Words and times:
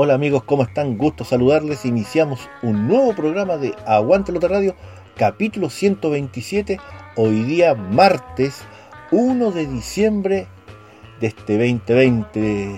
Hola 0.00 0.14
amigos, 0.14 0.44
¿cómo 0.44 0.62
están? 0.62 0.96
Gusto 0.96 1.24
saludarles. 1.24 1.84
Iniciamos 1.84 2.48
un 2.62 2.86
nuevo 2.86 3.16
programa 3.16 3.56
de 3.56 3.74
Aguante 3.84 4.30
Lota 4.30 4.46
Radio, 4.46 4.76
capítulo 5.16 5.70
127, 5.70 6.78
hoy 7.16 7.42
día 7.42 7.74
martes 7.74 8.62
1 9.10 9.50
de 9.50 9.66
diciembre 9.66 10.46
de 11.18 11.26
este 11.26 11.54
2020 11.54 12.76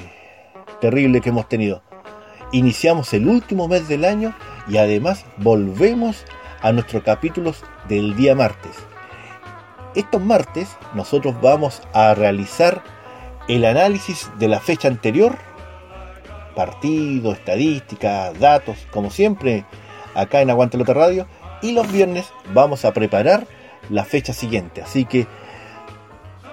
terrible 0.81 1.21
que 1.21 1.29
hemos 1.29 1.47
tenido. 1.47 1.83
Iniciamos 2.53 3.12
el 3.12 3.29
último 3.29 3.69
mes 3.69 3.87
del 3.87 4.07
año 4.07 4.34
y 4.67 4.79
además 4.79 5.27
volvemos 5.37 6.25
a 6.62 6.73
nuestros 6.73 7.03
capítulos 7.03 7.62
del 7.87 8.17
día 8.17 8.34
martes. 8.34 8.73
Estos 9.95 10.23
martes 10.23 10.75
nosotros 10.95 11.39
vamos 11.43 11.83
a 11.93 12.15
realizar 12.15 12.83
el 13.47 13.67
análisis 13.67 14.31
de 14.39 14.49
la 14.49 14.59
fecha 14.59 14.89
anterior 14.89 15.50
partido, 16.55 17.33
estadísticas, 17.33 18.39
datos, 18.39 18.77
como 18.91 19.11
siempre, 19.11 19.65
acá 20.15 20.41
en 20.41 20.51
Aguante 20.51 20.79
Lota 20.79 20.95
Radio. 20.95 21.27
Y 21.62 21.73
los 21.73 21.91
viernes 21.91 22.27
vamos 22.55 22.84
a 22.84 22.93
preparar 22.93 23.47
la 23.89 24.05
fecha 24.05 24.33
siguiente. 24.33 24.83
Así 24.83 25.05
que 25.05 25.27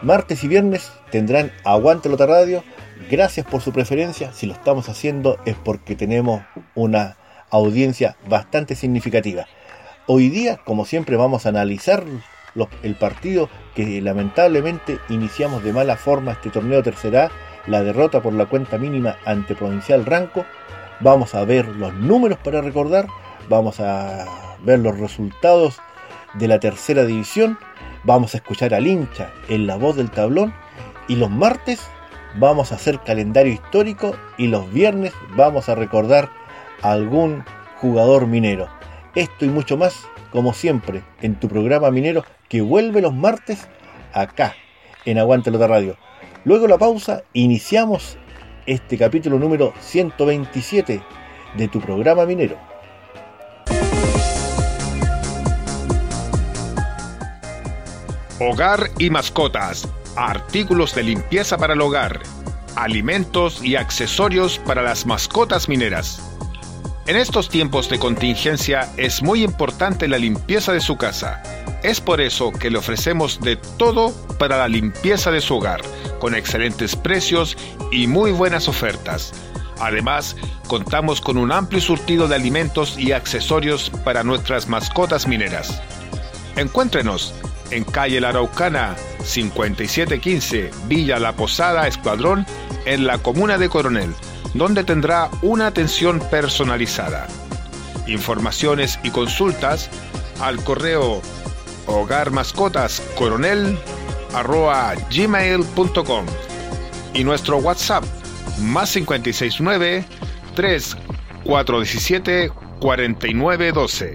martes 0.02 0.44
y 0.44 0.48
viernes 0.48 0.92
tendrán 1.12 1.52
Aguante 1.64 2.10
Lota 2.10 2.26
Radio. 2.26 2.64
Gracias 3.10 3.46
por 3.46 3.62
su 3.62 3.72
preferencia. 3.72 4.34
Si 4.34 4.48
lo 4.48 4.54
estamos 4.54 4.90
haciendo 4.90 5.40
es 5.46 5.56
porque 5.56 5.96
tenemos 5.96 6.42
una 6.76 7.18
audiencia 7.50 8.18
bastante 8.28 8.76
significativa. 8.76 9.46
Hoy 10.08 10.30
día, 10.30 10.58
como 10.58 10.86
siempre, 10.86 11.16
vamos 11.16 11.46
a 11.46 11.50
analizar 11.50 12.04
el 12.82 12.96
partido 12.96 13.50
que 13.76 14.02
lamentablemente 14.02 15.00
iniciamos 15.10 15.64
de 15.64 15.74
mala 15.74 15.96
forma 15.96 16.32
este 16.32 16.50
torneo 16.50 16.82
tercera 16.82 17.30
la 17.68 17.84
derrota 17.84 18.22
por 18.22 18.34
la 18.34 18.46
cuenta 18.46 18.78
mínima 18.78 19.18
ante 19.26 19.56
Provincial 19.56 20.06
Ranco. 20.06 20.46
Vamos 21.00 21.36
a 21.36 21.46
ver 21.46 21.68
los 21.68 21.94
números 21.94 22.40
para 22.44 22.62
recordar, 22.62 23.08
vamos 23.50 23.80
a 23.80 24.26
ver 24.64 24.80
los 24.80 24.98
resultados 25.00 25.80
de 26.34 26.48
la 26.48 26.60
tercera 26.60 27.06
división, 27.06 27.58
vamos 28.04 28.34
a 28.34 28.38
escuchar 28.38 28.74
al 28.74 28.88
hincha 28.88 29.32
en 29.48 29.68
la 29.68 29.76
voz 29.76 29.96
del 29.96 30.10
tablón 30.10 30.54
y 31.08 31.16
los 31.16 31.30
martes 31.30 31.88
vamos 32.40 32.72
a 32.72 32.76
hacer 32.76 33.00
calendario 33.00 33.54
histórico 33.54 34.16
y 34.38 34.48
los 34.48 34.72
viernes 34.72 35.14
vamos 35.36 35.70
a 35.70 35.76
recordar 35.76 36.30
a 36.82 36.92
algún 36.92 37.44
jugador 37.80 38.28
minero. 38.28 38.68
Esto 39.16 39.46
y 39.46 39.50
mucho 39.50 39.78
más, 39.78 40.08
como 40.32 40.54
siempre, 40.54 41.04
en 41.22 41.36
tu 41.36 41.48
programa 41.48 41.92
minero 41.92 42.24
que 42.50 42.62
vuelve 42.62 43.02
los 43.02 43.14
martes 43.14 43.68
acá, 44.14 44.56
en 45.06 45.18
Aguante 45.18 45.52
Lota 45.52 45.68
Radio. 45.68 45.98
Luego 46.48 46.64
de 46.64 46.70
la 46.70 46.78
pausa, 46.78 47.24
iniciamos 47.34 48.18
este 48.66 48.98
capítulo 48.98 49.38
número 49.38 49.74
127 49.82 51.04
de 51.58 51.68
tu 51.68 51.82
programa 51.82 52.26
minero. 52.26 52.58
Hogar 58.40 58.90
y 58.98 59.10
mascotas, 59.10 59.90
artículos 60.16 60.96
de 60.96 61.04
limpieza 61.04 61.58
para 61.58 61.74
el 61.74 61.82
hogar, 61.82 62.22
alimentos 62.78 63.62
y 63.62 63.76
accesorios 63.76 64.58
para 64.60 64.82
las 64.82 65.06
mascotas 65.06 65.68
mineras. 65.68 66.37
En 67.08 67.16
estos 67.16 67.48
tiempos 67.48 67.88
de 67.88 68.00
contingencia 68.00 68.92
es 68.98 69.24
muy 69.24 69.42
importante 69.42 70.10
la 70.10 70.18
limpieza 70.18 70.74
de 70.74 70.82
su 70.82 70.98
casa. 70.98 71.42
Es 71.82 72.02
por 72.02 72.20
eso 72.20 72.52
que 72.52 72.70
le 72.70 72.80
ofrecemos 72.80 73.40
de 73.40 73.56
todo 73.56 74.14
para 74.38 74.58
la 74.58 74.68
limpieza 74.68 75.32
de 75.32 75.40
su 75.40 75.56
hogar 75.56 75.80
con 76.20 76.36
excelentes 76.36 76.98
precios 76.98 77.58
y 77.94 78.08
muy 78.08 78.34
buenas 78.34 78.68
ofertas. 78.68 79.32
Además, 79.80 80.36
contamos 80.68 81.22
con 81.22 81.38
un 81.38 81.54
amplio 81.54 81.80
surtido 81.80 82.28
de 82.28 82.36
alimentos 82.36 83.00
y 83.00 83.14
accesorios 83.14 83.90
para 84.04 84.26
nuestras 84.26 84.68
mascotas 84.68 85.30
mineras. 85.30 85.82
Encuéntrenos 86.58 87.34
en 87.72 87.86
calle 87.86 88.20
La 88.20 88.30
Araucana 88.30 88.98
5715 89.24 90.72
Villa 90.88 91.20
La 91.20 91.38
Posada 91.38 91.88
Escuadrón 91.88 92.46
en 92.86 93.08
la 93.08 93.18
comuna 93.18 93.58
de 93.58 93.70
Coronel, 93.70 94.14
donde 94.58 94.84
tendrá 94.84 95.30
una 95.42 95.68
atención 95.68 96.20
personalizada. 96.32 97.28
Informaciones 98.08 99.00
y 99.04 99.12
consultas 99.12 99.90
al 100.42 100.64
correo 100.64 101.22
hogar 101.88 102.32
mascotas 102.32 103.02
coronel 103.18 103.78
arroba 104.34 104.94
gmail.com 105.10 106.26
y 107.14 107.24
nuestro 107.24 107.58
WhatsApp 107.58 108.04
más 108.60 108.92
569 108.94 110.06
3417 110.56 112.52
4912. 112.80 114.14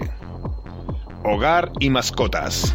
Hogar 1.24 1.70
y 1.78 1.90
mascotas. 1.90 2.74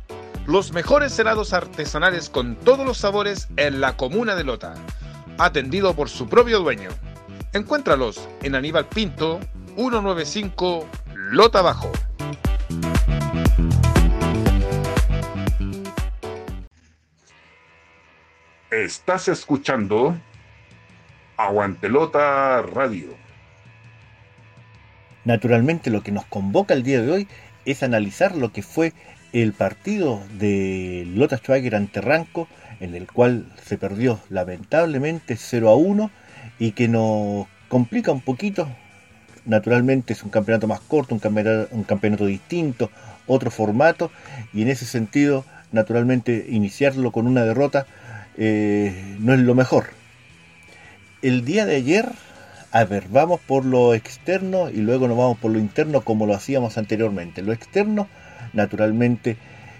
Los 0.45 0.73
mejores 0.73 1.17
helados 1.19 1.53
artesanales 1.53 2.29
con 2.29 2.55
todos 2.55 2.85
los 2.85 2.97
sabores 2.97 3.47
en 3.57 3.79
la 3.79 3.95
comuna 3.95 4.35
de 4.35 4.43
Lota, 4.43 4.73
atendido 5.37 5.95
por 5.95 6.09
su 6.09 6.27
propio 6.27 6.59
dueño. 6.59 6.89
Encuéntralos 7.53 8.27
en 8.41 8.55
Aníbal 8.55 8.87
Pinto, 8.87 9.39
195 9.75 10.87
Lota 11.15 11.61
Bajo. 11.61 11.91
Estás 18.71 19.27
escuchando 19.27 20.17
Aguantelota 21.37 22.61
Radio. 22.61 23.15
Naturalmente 25.23 25.89
lo 25.89 26.01
que 26.01 26.11
nos 26.11 26.25
convoca 26.25 26.73
el 26.73 26.83
día 26.83 27.01
de 27.01 27.11
hoy 27.11 27.27
es 27.65 27.83
analizar 27.83 28.35
lo 28.35 28.51
que 28.51 28.63
fue 28.63 28.93
el 29.33 29.53
partido 29.53 30.21
de 30.37 31.07
Lota 31.13 31.37
Schwager 31.37 31.75
ante 31.75 32.01
Ranco, 32.01 32.47
en 32.79 32.95
el 32.95 33.07
cual 33.07 33.45
se 33.63 33.77
perdió 33.77 34.19
lamentablemente 34.29 35.37
0 35.37 35.69
a 35.69 35.75
1 35.75 36.11
y 36.59 36.71
que 36.71 36.87
nos 36.87 37.47
complica 37.69 38.11
un 38.11 38.21
poquito. 38.21 38.67
Naturalmente 39.45 40.13
es 40.13 40.23
un 40.23 40.29
campeonato 40.29 40.67
más 40.67 40.81
corto, 40.81 41.15
un 41.15 41.19
campeonato, 41.19 41.67
un 41.71 41.83
campeonato 41.83 42.25
distinto, 42.25 42.91
otro 43.27 43.49
formato, 43.49 44.11
y 44.53 44.61
en 44.61 44.67
ese 44.67 44.85
sentido, 44.85 45.45
naturalmente, 45.71 46.45
iniciarlo 46.49 47.11
con 47.11 47.27
una 47.27 47.43
derrota 47.43 47.87
eh, 48.37 49.15
no 49.19 49.33
es 49.33 49.39
lo 49.39 49.55
mejor. 49.55 49.85
El 51.21 51.45
día 51.45 51.65
de 51.65 51.75
ayer, 51.75 52.09
a 52.71 52.83
ver, 52.85 53.07
vamos 53.09 53.39
por 53.39 53.65
lo 53.65 53.93
externo 53.93 54.69
y 54.69 54.77
luego 54.77 55.07
nos 55.07 55.17
vamos 55.17 55.37
por 55.37 55.51
lo 55.51 55.59
interno 55.59 56.01
como 56.01 56.25
lo 56.25 56.33
hacíamos 56.33 56.77
anteriormente. 56.77 57.41
Lo 57.41 57.53
externo, 57.53 58.07
naturalmente, 58.53 59.37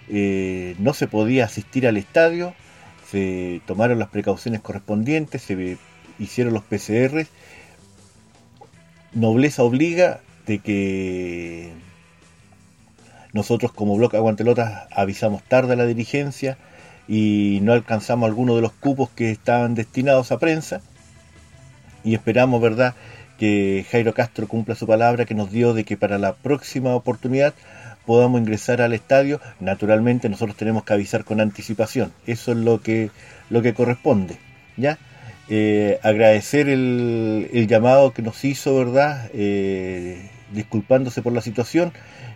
eh, 0.10 0.76
no 0.80 0.94
se 0.94 1.08
podía 1.08 1.46
asistir 1.46 1.88
al 1.88 1.98
estadio, 1.98 2.54
se 3.10 3.62
tomaron 3.66 4.00
las 4.00 4.10
precauciones 4.10 4.62
correspondientes, 4.62 5.42
se 5.42 5.78
hicieron 6.20 6.54
los 6.54 6.64
PCR. 6.64 7.28
Nobleza 9.14 9.64
obliga 9.64 10.22
de 10.48 10.60
que 10.60 11.72
nosotros 13.34 13.72
como 13.72 13.96
Bloque 13.96 14.18
Aguantelotas 14.18 14.88
avisamos 14.92 15.44
tarde 15.44 15.74
a 15.74 15.76
la 15.78 15.86
dirigencia, 15.86 16.58
y 17.08 17.60
no 17.62 17.74
alcanzamos 17.74 18.28
algunos 18.28 18.56
de 18.56 18.62
los 18.62 18.72
cupos 18.72 19.10
que 19.10 19.32
estaban 19.32 19.76
destinados 19.76 20.32
a 20.32 20.40
prensa 20.40 20.82
y 22.06 22.14
esperamos, 22.14 22.62
¿verdad?, 22.62 22.96
que 23.38 23.86
Jairo 23.92 24.14
Castro 24.14 24.48
cumpla 24.48 24.76
su 24.76 24.88
palabra 24.88 25.26
que 25.26 25.34
nos 25.34 25.52
dio 25.52 25.74
de 25.74 25.84
que 25.84 25.98
para 25.98 26.18
la 26.20 26.34
próxima 26.34 26.96
oportunidad 26.96 27.54
podamos 28.06 28.40
ingresar 28.40 28.82
al 28.82 28.94
estadio. 28.94 29.40
Naturalmente 29.60 30.30
nosotros 30.30 30.58
tenemos 30.58 30.84
que 30.84 30.94
avisar 30.94 31.24
con 31.24 31.42
anticipación. 31.42 32.12
Eso 32.28 32.52
es 32.52 32.58
lo 32.58 32.82
que, 32.82 33.12
lo 33.50 33.62
que 33.62 33.74
corresponde. 33.74 34.38
¿ya? 34.78 34.98
Eh, 35.50 36.00
agradecer 36.04 36.70
el, 36.70 37.50
el, 37.54 37.68
llamado 37.68 38.14
que 38.14 38.22
nos 38.22 38.44
hizo, 38.46 38.76
¿verdad? 38.78 39.30
Eh, 39.34 40.30
disculpándose 40.54 41.22
por 41.22 41.34
la 41.34 41.42
situación 41.42 41.94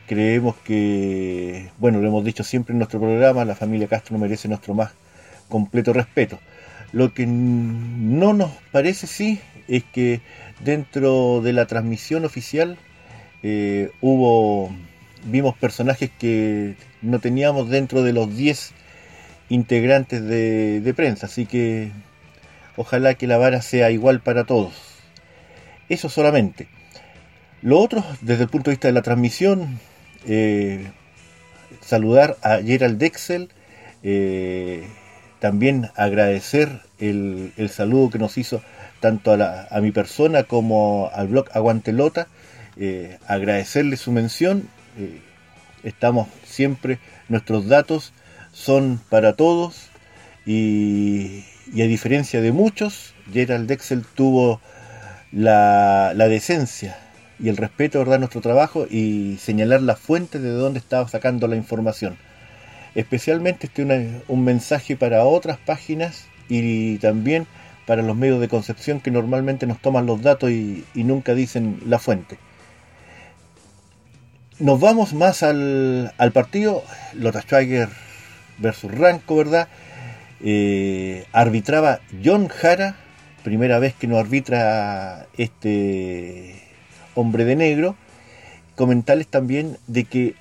Creemos 0.08 0.56
que, 0.58 1.70
bueno, 1.80 2.00
lo 2.00 2.08
hemos 2.08 2.24
dicho 2.24 2.44
siempre 2.44 2.74
en 2.74 2.78
nuestro 2.78 3.00
programa, 3.00 3.44
la 3.44 3.56
familia 3.56 3.88
Castro 3.88 4.20
merece 4.20 4.48
nuestro 4.48 4.76
más 4.76 4.92
completo 5.50 5.94
respeto. 5.94 6.40
Lo 6.92 7.14
que 7.14 7.26
no 7.26 8.34
nos 8.34 8.52
parece, 8.72 9.08
sí, 9.08 9.40
es 9.68 9.84
que 9.84 10.22
dentro 10.64 11.42
de 11.42 11.54
la 11.54 11.66
transmisión 11.66 12.24
oficial 12.24 12.78
eh, 13.42 13.90
hubo, 14.00 14.70
vimos 15.26 15.56
personajes 15.58 16.10
que 16.18 16.76
no 17.02 17.20
teníamos 17.20 17.70
dentro 17.70 18.04
de 18.04 18.14
los 18.14 18.36
10 18.36 18.72
integrantes 19.50 20.24
de, 20.24 20.94
prensa, 20.96 21.28
así 21.28 21.46
que 21.46 21.92
ojalá 22.78 23.14
que 23.16 23.28
la 23.28 23.38
vara 23.38 23.62
sea 23.62 23.92
igual 23.92 24.22
para 24.22 24.46
todos. 24.46 24.74
Eso 25.90 26.10
solamente. 26.10 26.68
Lo 27.62 27.80
otro, 27.80 28.04
desde 28.22 28.44
el 28.44 28.50
punto 28.50 28.70
de 28.70 28.76
vista 28.76 28.88
de 28.88 28.94
la 28.94 29.02
transmisión, 29.02 29.80
eh, 30.28 30.92
saludar 31.82 32.38
a 32.42 32.58
Gerald 32.58 32.98
Dexel, 32.98 33.50
eh, 34.04 34.88
también 35.40 35.90
agradecer 35.96 36.82
el, 37.00 37.52
saludo 37.70 38.10
que 38.10 38.20
nos 38.20 38.38
hizo 38.38 38.62
tanto 39.00 39.34
a, 39.34 39.80
mi 39.82 39.92
persona 39.92 40.44
como 40.44 41.10
al 41.14 41.28
blog 41.28 41.46
Aguantelota, 41.54 42.28
eh, 42.78 43.18
agradecerle 43.28 43.98
su 43.98 44.12
mención, 44.12 44.68
estamos 45.84 46.28
siempre, 46.44 47.00
nuestros 47.30 47.68
datos 47.68 48.14
son 48.52 49.02
para 49.10 49.34
todos 49.34 49.90
y, 50.46 51.44
a 51.74 51.86
diferencia 51.86 52.42
de 52.42 52.52
muchos, 52.52 53.14
Gerald 53.32 53.68
Dexel 53.68 54.06
tuvo 54.16 54.62
la, 55.32 56.14
decencia 56.16 56.98
y 57.40 57.50
el 57.50 57.58
respeto 57.58 58.02
a 58.02 58.18
nuestro 58.18 58.42
trabajo 58.42 58.88
y 58.90 59.38
señalar 59.42 59.82
la 59.82 59.96
fuente 59.96 60.40
de 60.40 60.52
dónde 60.52 60.80
estaba 60.80 61.08
sacando 61.08 61.48
la 61.48 61.56
información. 61.56 62.18
Especialmente 62.94 63.68
este 63.68 63.84
un 64.28 64.44
mensaje 64.46 64.96
para 64.96 65.26
otras 65.26 65.58
páginas 65.58 66.28
y 66.48 66.98
también 67.00 67.46
para 67.86 68.02
los 68.02 68.16
medios 68.16 68.40
de 68.40 68.48
concepción 68.48 69.02
que 69.02 69.12
normalmente 69.12 69.68
nos 69.68 69.82
toman 69.82 70.06
los 70.06 70.22
datos 70.22 70.50
y, 70.50 70.86
nunca 70.96 71.34
dicen 71.34 71.80
la 71.86 72.00
fuente. 72.00 72.38
Nos 74.58 74.80
vamos 74.80 75.14
más 75.14 75.44
al, 75.44 76.14
partido, 76.34 76.82
Lota 77.14 77.42
Schwager 77.42 77.90
versus 78.58 78.90
Ranco, 78.90 79.36
¿verdad? 79.36 79.68
Eh, 80.40 81.26
arbitraba 81.34 82.00
John 82.24 82.48
Jara, 82.48 82.96
primera 83.44 83.80
vez 83.80 83.96
que 83.96 84.08
no 84.08 84.18
arbitra 84.18 85.28
este 85.38 86.64
Hombre 87.16 87.44
de 87.44 87.58
Negro, 87.58 87.98
comentarles 88.76 89.28
también 89.28 89.78
de 89.88 90.06
que 90.06 90.36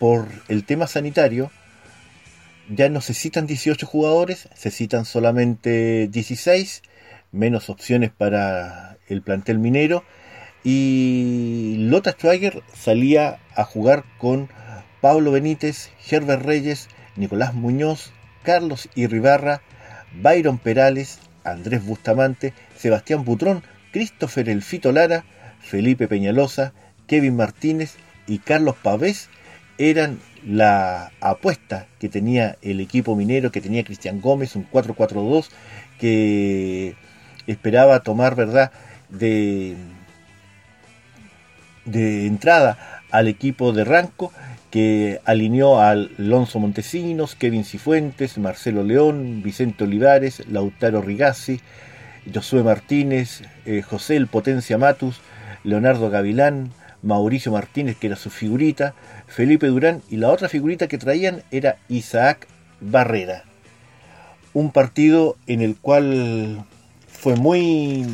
por 0.00 0.26
el 0.48 0.64
tema 0.64 0.88
sanitario 0.88 1.52
ya 2.68 2.88
no 2.88 3.00
se 3.00 3.14
citan 3.14 3.46
18 3.46 3.86
jugadores, 3.86 4.48
se 4.56 4.72
citan 4.72 5.04
solamente 5.04 6.08
16, 6.08 6.82
menos 7.30 7.70
opciones 7.70 8.10
para 8.10 8.96
el 9.06 9.22
plantel 9.22 9.60
minero. 9.60 10.02
Y 10.64 11.76
Lota 11.78 12.12
Schwager 12.12 12.62
salía 12.72 13.38
a 13.56 13.64
jugar 13.64 14.04
con 14.18 14.48
Pablo 15.00 15.32
Benítez, 15.32 15.90
Herbert 16.08 16.42
Reyes, 16.42 16.88
Nicolás 17.16 17.54
Muñoz, 17.54 18.12
Carlos 18.44 18.88
Irribarra, 18.94 19.62
Byron 20.20 20.58
Perales, 20.58 21.18
Andrés 21.44 21.84
Bustamante, 21.84 22.54
Sebastián 22.76 23.24
Butrón, 23.24 23.64
Christopher 23.92 24.48
Elfito 24.48 24.92
Lara, 24.92 25.24
Felipe 25.60 26.06
Peñalosa, 26.06 26.72
Kevin 27.06 27.36
Martínez 27.36 27.96
y 28.26 28.38
Carlos 28.38 28.76
Pavés 28.80 29.28
eran 29.78 30.20
la 30.46 31.12
apuesta 31.20 31.86
que 31.98 32.08
tenía 32.08 32.56
el 32.62 32.80
equipo 32.80 33.16
minero, 33.16 33.50
que 33.50 33.60
tenía 33.60 33.84
Cristian 33.84 34.20
Gómez, 34.20 34.54
un 34.54 34.68
4-4-2, 34.70 35.48
que 35.98 36.94
esperaba 37.46 38.02
tomar, 38.02 38.34
¿verdad?, 38.34 38.70
de, 39.08 39.76
de 41.84 42.26
entrada 42.26 43.02
al 43.10 43.28
equipo 43.28 43.72
de 43.72 43.84
Ranco, 43.84 44.32
que 44.70 45.20
alineó 45.26 45.80
a 45.80 45.90
Alonso 45.90 46.58
Montesinos, 46.58 47.34
Kevin 47.34 47.64
Cifuentes, 47.64 48.38
Marcelo 48.38 48.82
León, 48.82 49.42
Vicente 49.42 49.84
Olivares, 49.84 50.42
Lautaro 50.48 51.02
Rigazzi, 51.02 51.60
Josué 52.32 52.62
Martínez, 52.62 53.42
eh, 53.66 53.82
José 53.82 54.16
El 54.16 54.28
Potencia 54.28 54.78
Matus, 54.78 55.20
Leonardo 55.64 56.08
Gavilán, 56.08 56.70
Mauricio 57.02 57.52
Martínez, 57.52 57.96
que 57.98 58.06
era 58.06 58.16
su 58.16 58.30
figurita, 58.30 58.94
Felipe 59.26 59.66
Durán, 59.66 60.02
y 60.08 60.16
la 60.16 60.30
otra 60.30 60.48
figurita 60.48 60.88
que 60.88 60.98
traían 60.98 61.42
era 61.50 61.76
Isaac 61.88 62.46
Barrera. 62.80 63.44
Un 64.54 64.70
partido 64.70 65.36
en 65.46 65.60
el 65.60 65.76
cual 65.76 66.64
fue 67.08 67.36
muy, 67.36 68.06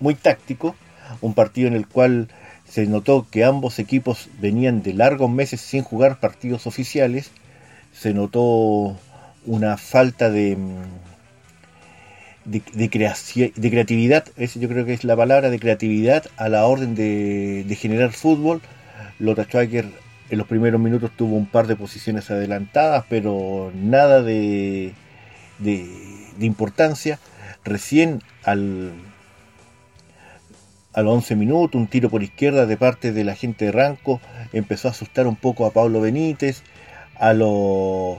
muy 0.00 0.14
táctico, 0.14 0.76
un 1.20 1.34
partido 1.34 1.68
en 1.68 1.74
el 1.74 1.86
cual 1.86 2.28
se 2.68 2.86
notó 2.86 3.26
que 3.30 3.44
ambos 3.44 3.78
equipos 3.78 4.28
venían 4.40 4.82
de 4.82 4.92
largos 4.92 5.30
meses 5.30 5.60
sin 5.60 5.82
jugar 5.82 6.20
partidos 6.20 6.66
oficiales, 6.66 7.30
se 7.92 8.12
notó 8.12 8.96
una 9.46 9.76
falta 9.76 10.30
de, 10.30 10.56
de, 12.44 12.62
de, 12.72 13.52
de 13.54 13.70
creatividad, 13.70 14.26
yo 14.36 14.68
creo 14.68 14.84
que 14.84 14.94
es 14.94 15.04
la 15.04 15.16
palabra, 15.16 15.50
de 15.50 15.58
creatividad 15.58 16.24
a 16.36 16.48
la 16.48 16.66
orden 16.66 16.94
de, 16.94 17.76
generar 17.78 18.12
fútbol. 18.12 18.60
Lota 19.18 19.44
Schwager 19.44 19.86
en 20.30 20.38
los 20.38 20.46
primeros 20.46 20.80
minutos 20.80 21.10
tuvo 21.16 21.36
un 21.36 21.46
par 21.46 21.66
de 21.66 21.76
posiciones 21.76 22.30
adelantadas, 22.30 23.04
pero 23.08 23.72
nada 23.74 24.22
de, 24.22 24.92
de, 25.58 25.86
importancia. 26.40 27.18
Recién 27.64 28.22
al, 28.44 28.92
a 30.96 31.02
los 31.02 31.14
11 31.14 31.36
minutos, 31.36 31.78
un 31.78 31.88
tiro 31.88 32.08
por 32.08 32.22
izquierda 32.22 32.64
de 32.64 32.78
parte 32.78 33.12
de 33.12 33.22
la 33.22 33.34
gente 33.34 33.66
de 33.66 33.72
Ranco 33.72 34.18
empezó 34.54 34.88
a 34.88 34.92
asustar 34.92 35.26
un 35.26 35.36
poco 35.36 35.66
a 35.66 35.70
Pablo 35.70 36.00
Benítez. 36.00 36.62
a, 37.18 37.34
los 37.34 38.18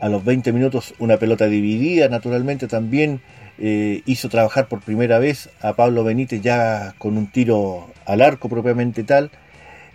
a 0.00 0.08
los 0.08 0.24
20 0.24 0.52
minutos 0.52 0.92
una 0.98 1.18
pelota 1.18 1.46
dividida, 1.46 2.08
naturalmente 2.08 2.66
también 2.66 3.20
eh, 3.58 4.02
hizo 4.06 4.28
trabajar 4.28 4.66
por 4.66 4.80
primera 4.80 5.20
vez 5.20 5.48
a 5.62 5.74
Pablo 5.74 6.02
Benítez 6.02 6.42
ya 6.42 6.94
con 6.98 7.16
un 7.16 7.28
tiro 7.28 7.88
al 8.04 8.20
arco 8.20 8.48
propiamente 8.48 9.04
tal. 9.04 9.30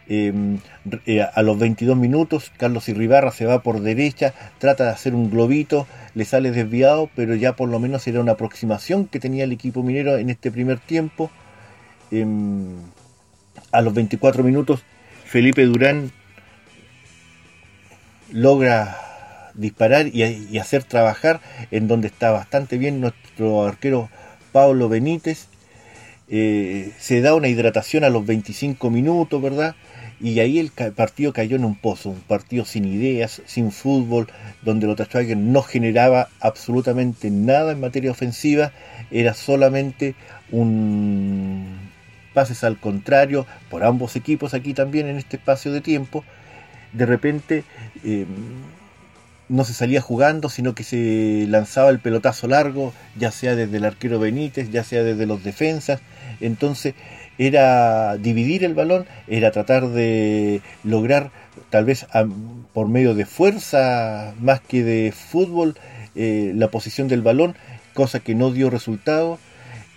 Em, 0.07 0.57
eh, 1.05 1.21
a 1.21 1.41
los 1.41 1.59
22 1.59 1.97
minutos 1.97 2.51
Carlos 2.57 2.87
Irribarra 2.87 3.31
se 3.31 3.45
va 3.45 3.61
por 3.61 3.81
derecha, 3.81 4.33
trata 4.57 4.85
de 4.85 4.89
hacer 4.91 5.15
un 5.15 5.29
globito, 5.29 5.85
le 6.15 6.23
sale 6.23 6.51
desviado, 6.51 7.09
pero 7.13 7.35
ya 7.35 7.57
por 7.57 7.67
lo 7.67 7.79
menos 7.79 8.07
era 8.07 8.21
una 8.21 8.33
aproximación 8.33 9.05
que 9.05 9.19
tenía 9.19 9.43
el 9.43 9.51
equipo 9.51 9.83
minero 9.83 10.17
en 10.17 10.29
este 10.29 10.49
primer 10.49 10.79
tiempo. 10.79 11.29
A 13.71 13.81
los 13.81 13.93
24 13.93 14.43
minutos 14.43 14.83
Felipe 15.25 15.65
Durán 15.65 16.11
logra 18.31 18.97
disparar 19.53 20.07
y, 20.07 20.57
hacer 20.57 20.83
trabajar 20.83 21.39
en 21.71 21.87
donde 21.87 22.07
está 22.07 22.31
bastante 22.31 22.77
bien 22.77 22.99
nuestro 22.99 23.63
arquero 23.65 24.09
Pablo 24.51 24.89
Benítez. 24.89 25.47
Eh, 26.27 26.91
se 26.99 27.21
da 27.21 27.33
una 27.35 27.47
hidratación 27.47 28.03
a 28.03 28.09
los 28.09 28.25
25 28.25 28.89
minutos, 28.89 29.41
¿verdad? 29.41 29.75
Y 30.19 30.39
ahí 30.39 30.59
el 30.59 30.69
partido 30.71 31.33
cayó 31.33 31.55
en 31.55 31.65
un 31.65 31.75
pozo, 31.75 32.09
un 32.09 32.19
partido 32.19 32.63
sin 32.63 32.85
ideas, 32.85 33.41
sin 33.45 33.71
fútbol, 33.71 34.27
donde 34.61 34.85
los 34.85 34.97
Schwager 34.97 35.37
no 35.37 35.61
generaba 35.61 36.29
absolutamente 36.39 37.31
nada 37.31 37.71
en 37.71 37.79
materia 37.79 38.11
ofensiva, 38.11 38.71
era 39.09 39.33
solamente 39.33 40.13
un 40.51 41.90
pases 42.33 42.63
al 42.63 42.77
contrario 42.77 43.45
por 43.69 43.83
ambos 43.83 44.15
equipos 44.15 44.53
aquí 44.53 44.73
también 44.73 45.07
en 45.07 45.17
este 45.17 45.37
espacio 45.37 45.71
de 45.71 45.81
tiempo. 45.81 46.23
De 46.93 47.05
repente 47.05 47.63
eh, 48.03 48.25
no 49.51 49.65
se 49.65 49.73
salía 49.73 50.01
jugando, 50.01 50.49
sino 50.49 50.73
que 50.73 50.83
se 50.83 51.45
lanzaba 51.49 51.89
el 51.89 51.99
pelotazo 51.99 52.47
largo, 52.47 52.93
ya 53.17 53.31
sea 53.31 53.55
desde 53.55 53.77
el 53.77 53.85
arquero 53.85 54.19
Benítez, 54.19 54.71
ya 54.71 54.83
sea 54.83 55.03
desde 55.03 55.25
los 55.25 55.43
defensas. 55.43 55.99
Entonces 56.39 56.95
era 57.37 58.17
dividir 58.17 58.63
el 58.63 58.73
balón, 58.73 59.05
era 59.27 59.51
tratar 59.51 59.89
de 59.89 60.61
lograr, 60.83 61.31
tal 61.69 61.85
vez 61.85 62.05
por 62.73 62.87
medio 62.87 63.13
de 63.13 63.25
fuerza 63.25 64.33
más 64.39 64.61
que 64.61 64.83
de 64.83 65.11
fútbol, 65.11 65.75
eh, 66.15 66.53
la 66.55 66.69
posición 66.69 67.07
del 67.07 67.21
balón, 67.21 67.55
cosa 67.93 68.19
que 68.19 68.35
no 68.35 68.51
dio 68.51 68.69
resultado. 68.69 69.37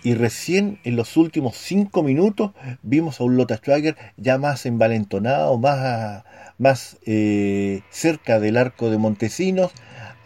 Y 0.05 0.13
recién 0.13 0.77
en 0.83 0.97
los 0.97 1.17
últimos 1.17 1.57
cinco 1.57 2.03
minutos 2.03 2.51
vimos 2.83 3.19
a 3.19 3.23
un 3.23 3.37
Lothar 3.37 3.57
Schwager 3.57 3.95
ya 4.17 4.37
más 4.37 4.67
envalentonado, 4.67 5.57
más 5.57 6.23
más 6.59 6.97
eh, 7.07 7.81
cerca 7.89 8.39
del 8.39 8.57
arco 8.57 8.91
de 8.91 8.99
Montesinos. 8.99 9.71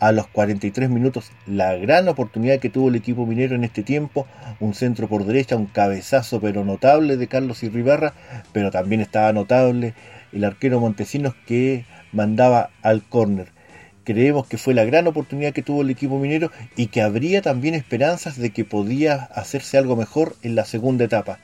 A 0.02 0.12
los 0.12 0.28
43 0.28 0.90
minutos, 0.90 1.32
la 1.46 1.76
gran 1.76 2.10
oportunidad 2.10 2.60
que 2.60 2.70
tuvo 2.70 2.90
el 2.90 2.96
equipo 2.96 3.26
minero 3.26 3.56
en 3.56 3.64
este 3.64 3.84
tiempo, 3.84 4.28
un 4.60 4.74
centro 4.74 5.08
por 5.08 5.26
derecha, 5.26 5.56
un 5.56 5.66
cabezazo 5.66 6.42
pero 6.42 6.66
notable 6.66 7.16
de 7.16 7.28
Carlos 7.28 7.64
Irribarra, 7.64 8.14
pero 8.52 8.72
también 8.72 9.00
estaba 9.00 9.32
notable 9.32 9.94
el 10.34 10.44
arquero 10.44 10.82
Montesinos 10.82 11.36
que 11.48 11.86
mandaba 12.12 12.70
al 12.82 13.04
córner. 13.04 13.59
Creemos 14.04 14.48
que 14.48 14.58
fue 14.58 14.74
la 14.74 14.86
gran 14.86 15.08
oportunidad 15.08 15.54
que 15.54 15.62
tuvo 15.62 15.82
el 15.82 15.90
equipo 15.90 16.18
minero 16.18 16.52
y 16.76 16.88
que 16.88 17.02
habría 17.02 17.42
también 17.42 17.76
esperanzas 17.76 18.38
de 18.38 18.52
que 18.52 18.66
podía 18.66 19.16
hacerse 19.16 19.78
algo 19.78 19.96
mejor 19.96 20.36
en 20.42 20.56
la 20.56 20.66
segunda 20.66 21.06
etapa. 21.06 21.40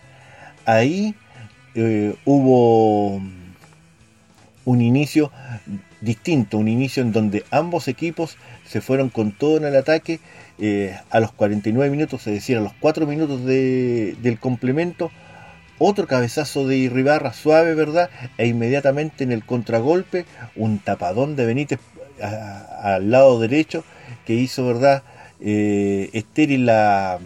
Ahí 0.65 1.15
eh, 1.75 2.15
hubo 2.25 3.21
un 4.65 4.81
inicio 4.81 5.31
distinto, 6.01 6.57
un 6.57 6.67
inicio 6.67 7.03
en 7.03 7.11
donde 7.11 7.43
ambos 7.51 7.87
equipos 7.87 8.37
se 8.65 8.81
fueron 8.81 9.09
con 9.09 9.31
todo 9.31 9.57
en 9.57 9.65
el 9.65 9.75
ataque. 9.75 10.19
Eh, 10.57 10.97
a 11.09 11.19
los 11.19 11.33
49 11.33 11.91
minutos, 11.91 12.25
es 12.27 12.33
decir, 12.33 12.57
a 12.57 12.61
los 12.61 12.71
4 12.79 13.05
minutos 13.05 13.45
del 13.45 14.39
complemento, 14.39 15.11
otro 15.77 16.07
cabezazo 16.07 16.65
de 16.65 16.77
Irribarra 16.77 17.33
suave, 17.33 17.75
¿verdad? 17.75 18.09
E 18.37 18.47
inmediatamente 18.47 19.25
en 19.25 19.33
el 19.33 19.43
contragolpe, 19.43 20.25
un 20.55 20.79
tapadón 20.79 21.35
de 21.35 21.45
Benítez 21.45 21.79
al 22.21 23.11
lado 23.11 23.39
derecho 23.39 23.83
que 24.25 24.33
hizo, 24.33 24.65
¿verdad? 24.65 25.03
Eh, 25.39 26.09
estéril 26.13 26.65
la, 26.65 27.19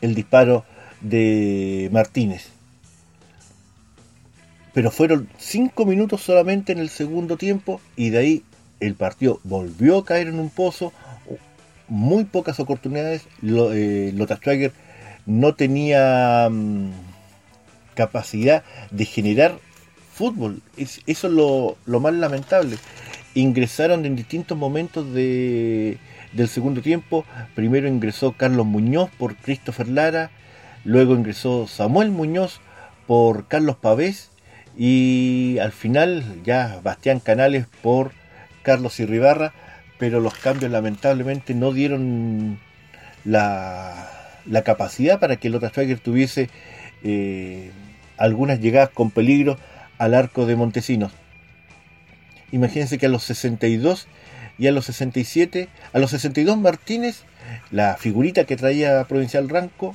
el 0.00 0.14
disparo 0.14 0.64
de 1.00 1.88
Martínez 1.92 2.58
pero 4.78 4.92
fueron 4.92 5.28
cinco 5.38 5.86
minutos 5.86 6.22
solamente 6.22 6.70
en 6.70 6.78
el 6.78 6.88
segundo 6.88 7.36
tiempo 7.36 7.80
y 7.96 8.10
de 8.10 8.18
ahí 8.18 8.44
el 8.78 8.94
partido 8.94 9.40
volvió 9.42 9.98
a 9.98 10.04
caer 10.04 10.28
en 10.28 10.38
un 10.38 10.50
pozo, 10.50 10.92
muy 11.88 12.22
pocas 12.22 12.60
oportunidades, 12.60 13.26
Lo, 13.42 13.72
eh, 13.74 14.14
no 15.26 15.54
tenía 15.56 16.48
mm, 16.48 16.90
capacidad 17.96 18.62
de 18.92 19.04
generar 19.04 19.58
fútbol, 20.12 20.62
eso 20.76 21.00
es 21.06 21.24
lo, 21.24 21.76
más 21.98 22.14
lamentable. 22.14 22.76
Ingresaron 23.34 24.04
en 24.04 24.16
distintos 24.16 24.56
momentos 24.56 25.12
de, 25.12 25.98
del 26.32 26.48
segundo 26.48 26.82
tiempo, 26.82 27.24
primero 27.54 27.88
ingresó 27.88 28.32
Carlos 28.32 28.66
Muñoz 28.66 29.10
por 29.18 29.36
Christopher 29.36 29.88
Lara, 29.88 30.30
luego 30.84 31.14
ingresó 31.14 31.66
Samuel 31.66 32.10
Muñoz 32.10 32.60
por 33.06 33.46
Carlos 33.48 33.76
Pavés, 33.76 34.30
y 34.76 35.58
al 35.60 35.72
final 35.72 36.42
ya 36.44 36.80
Bastián 36.82 37.18
Canales 37.18 37.66
por 37.82 38.12
Carlos 38.62 39.00
Irribarra, 39.00 39.52
pero 39.98 40.20
los 40.20 40.34
cambios 40.34 40.70
lamentablemente 40.70 41.54
no 41.54 41.72
dieron 41.72 42.60
la, 43.24 44.08
capacidad 44.64 45.18
para 45.18 45.36
que 45.36 45.48
el 45.48 45.58
Schwager 45.58 45.98
tuviese 45.98 46.48
eh, 47.02 47.72
algunas 48.16 48.60
llegadas 48.60 48.90
con 48.90 49.10
peligro 49.10 49.58
al 49.98 50.14
arco 50.14 50.46
de 50.46 50.56
Montesinos. 50.56 51.12
Imagínense 52.52 52.98
que 52.98 53.06
a 53.06 53.08
los 53.08 53.24
62 53.24 54.06
y 54.58 54.66
a 54.66 54.72
los 54.72 54.86
67, 54.86 55.68
a 55.92 55.98
los 55.98 56.10
62 56.10 56.58
Martínez, 56.58 57.22
la 57.70 57.96
figurita 57.96 58.44
que 58.44 58.56
traía 58.56 59.04
Provincial 59.04 59.48
Ranco, 59.48 59.94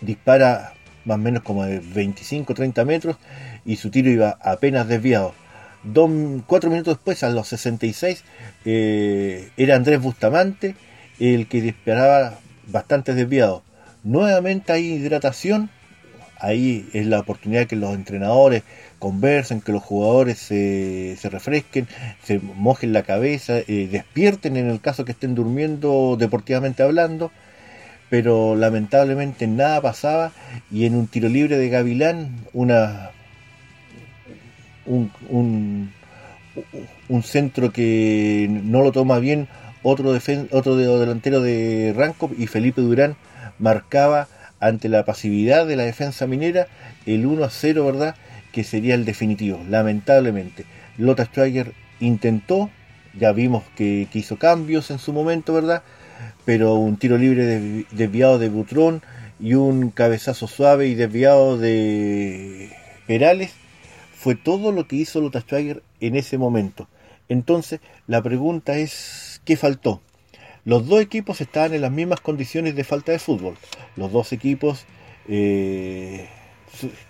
dispara 0.00 0.74
más 1.04 1.16
o 1.16 1.18
menos 1.18 1.42
como 1.42 1.64
de 1.64 1.82
25-30 1.82 2.84
metros 2.84 3.16
y 3.64 3.76
su 3.76 3.90
tiro 3.90 4.10
iba 4.10 4.38
apenas 4.42 4.88
desviado. 4.88 5.34
Cuatro 6.46 6.68
minutos 6.70 6.96
después, 6.96 7.22
a 7.22 7.30
los 7.30 7.48
66, 7.48 8.22
eh, 8.66 9.50
era 9.56 9.76
Andrés 9.76 10.00
Bustamante 10.00 10.74
el 11.18 11.46
que 11.46 11.60
disparaba 11.60 12.38
bastante 12.66 13.14
desviado. 13.14 13.62
Nuevamente 14.02 14.72
hay 14.72 14.92
hidratación, 14.92 15.70
ahí 16.40 16.88
es 16.92 17.06
la 17.06 17.20
oportunidad 17.20 17.66
que 17.66 17.76
los 17.76 17.94
entrenadores 17.94 18.62
conversen, 18.98 19.60
que 19.60 19.72
los 19.72 19.82
jugadores 19.82 20.38
se, 20.38 21.16
refresquen, 21.24 21.86
se 22.24 22.38
mojen 22.38 22.92
la 22.92 23.02
cabeza, 23.02 23.58
eh, 23.58 23.88
despierten 23.90 24.56
en 24.56 24.68
el 24.68 24.80
caso 24.80 25.04
que 25.04 25.12
estén 25.12 25.34
durmiendo 25.34 26.16
deportivamente 26.18 26.82
hablando. 26.82 27.30
Pero 28.08 28.56
lamentablemente 28.56 29.46
nada 29.46 29.80
pasaba 29.80 30.32
y 30.70 30.84
en 30.84 30.96
un 30.96 31.06
tiro 31.06 31.28
libre 31.28 31.58
de 31.58 31.68
Gavilán 31.68 32.44
una 32.52 33.10
un, 34.86 35.92
centro 37.22 37.72
que 37.72 38.48
no 38.50 38.82
lo 38.82 38.90
toma 38.90 39.20
bien 39.20 39.46
otro, 39.82 40.18
otro 40.50 40.76
delantero 40.76 41.40
de 41.40 41.94
Ranco 41.96 42.30
y 42.36 42.48
Felipe 42.48 42.80
Durán 42.80 43.16
marcaba 43.60 44.26
ante 44.60 44.88
la 44.88 45.04
pasividad 45.04 45.66
de 45.66 45.76
la 45.76 45.84
defensa 45.84 46.26
minera 46.26 46.68
el 47.06 47.26
1 47.26 47.44
a 47.44 47.50
0, 47.50 47.84
¿verdad? 47.86 48.14
Que 48.52 48.64
sería 48.64 48.94
el 48.94 49.04
definitivo, 49.04 49.60
lamentablemente. 49.68 50.64
Lota 50.98 51.24
Schwager 51.24 51.72
intentó, 51.98 52.70
ya 53.18 53.32
vimos 53.32 53.64
que, 53.76 54.06
hizo 54.12 54.38
cambios 54.38 54.90
en 54.90 54.98
su 54.98 55.12
momento, 55.12 55.54
¿verdad? 55.54 55.82
pero 56.44 56.74
un 56.74 56.96
tiro 56.96 57.16
libre 57.16 57.86
desviado 57.90 58.38
de 58.38 58.48
Butrón 58.48 59.02
y 59.38 59.54
un 59.54 59.90
cabezazo 59.90 60.46
suave 60.46 60.88
y 60.88 60.94
desviado 60.94 61.56
de 61.58 62.70
Perales 63.06 63.52
fue 64.14 64.34
todo 64.34 64.72
lo 64.72 64.86
que 64.86 64.96
hizo 64.96 65.20
Lota 65.20 65.40
Schwager 65.40 65.82
en 66.00 66.16
ese 66.16 66.38
momento. 66.38 66.88
Entonces, 67.28 67.80
la 68.06 68.22
pregunta 68.22 68.76
es, 68.76 69.40
¿qué 69.44 69.56
faltó? 69.56 70.02
Los 70.70 70.86
dos 70.86 71.00
equipos 71.00 71.40
estaban 71.40 71.74
en 71.74 71.80
las 71.80 71.90
mismas 71.90 72.20
condiciones 72.20 72.76
de 72.76 72.84
falta 72.84 73.10
de 73.10 73.18
fútbol. 73.18 73.56
Los 73.96 74.12
dos 74.12 74.32
equipos, 74.32 74.84
eh, 75.26 76.28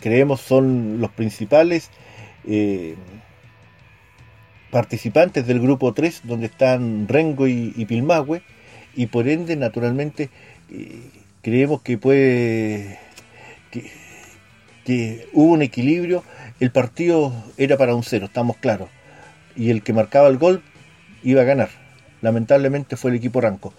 creemos, 0.00 0.40
son 0.40 0.98
los 0.98 1.10
principales 1.10 1.90
eh, 2.46 2.94
participantes 4.70 5.46
del 5.46 5.60
grupo 5.60 5.92
3, 5.92 6.22
donde 6.24 6.46
están 6.46 7.06
Rengo 7.06 7.46
y, 7.46 7.74
y 7.76 7.86
y 8.96 9.06
por 9.08 9.28
ende 9.28 9.56
naturalmente 9.56 10.30
eh, 10.70 11.02
creemos 11.42 11.82
que 11.82 11.98
puede 11.98 12.98
que, 14.86 15.28
hubo 15.34 15.52
un 15.52 15.60
equilibrio 15.60 16.24
el 16.60 16.70
partido 16.70 17.34
era 17.58 17.76
para 17.76 17.94
un 17.94 18.04
cero 18.04 18.24
estamos 18.24 18.56
claros 18.56 18.88
y 19.54 19.68
el 19.68 19.82
que 19.82 19.92
marcaba 19.92 20.28
el 20.28 20.38
gol 20.38 20.62
iba 21.22 21.42
a 21.42 21.44
ganar. 21.44 21.79
Lamentablemente 22.22 22.96
fue 22.96 23.10
el 23.10 23.16
equipo 23.16 23.40
Ranco. 23.40 23.72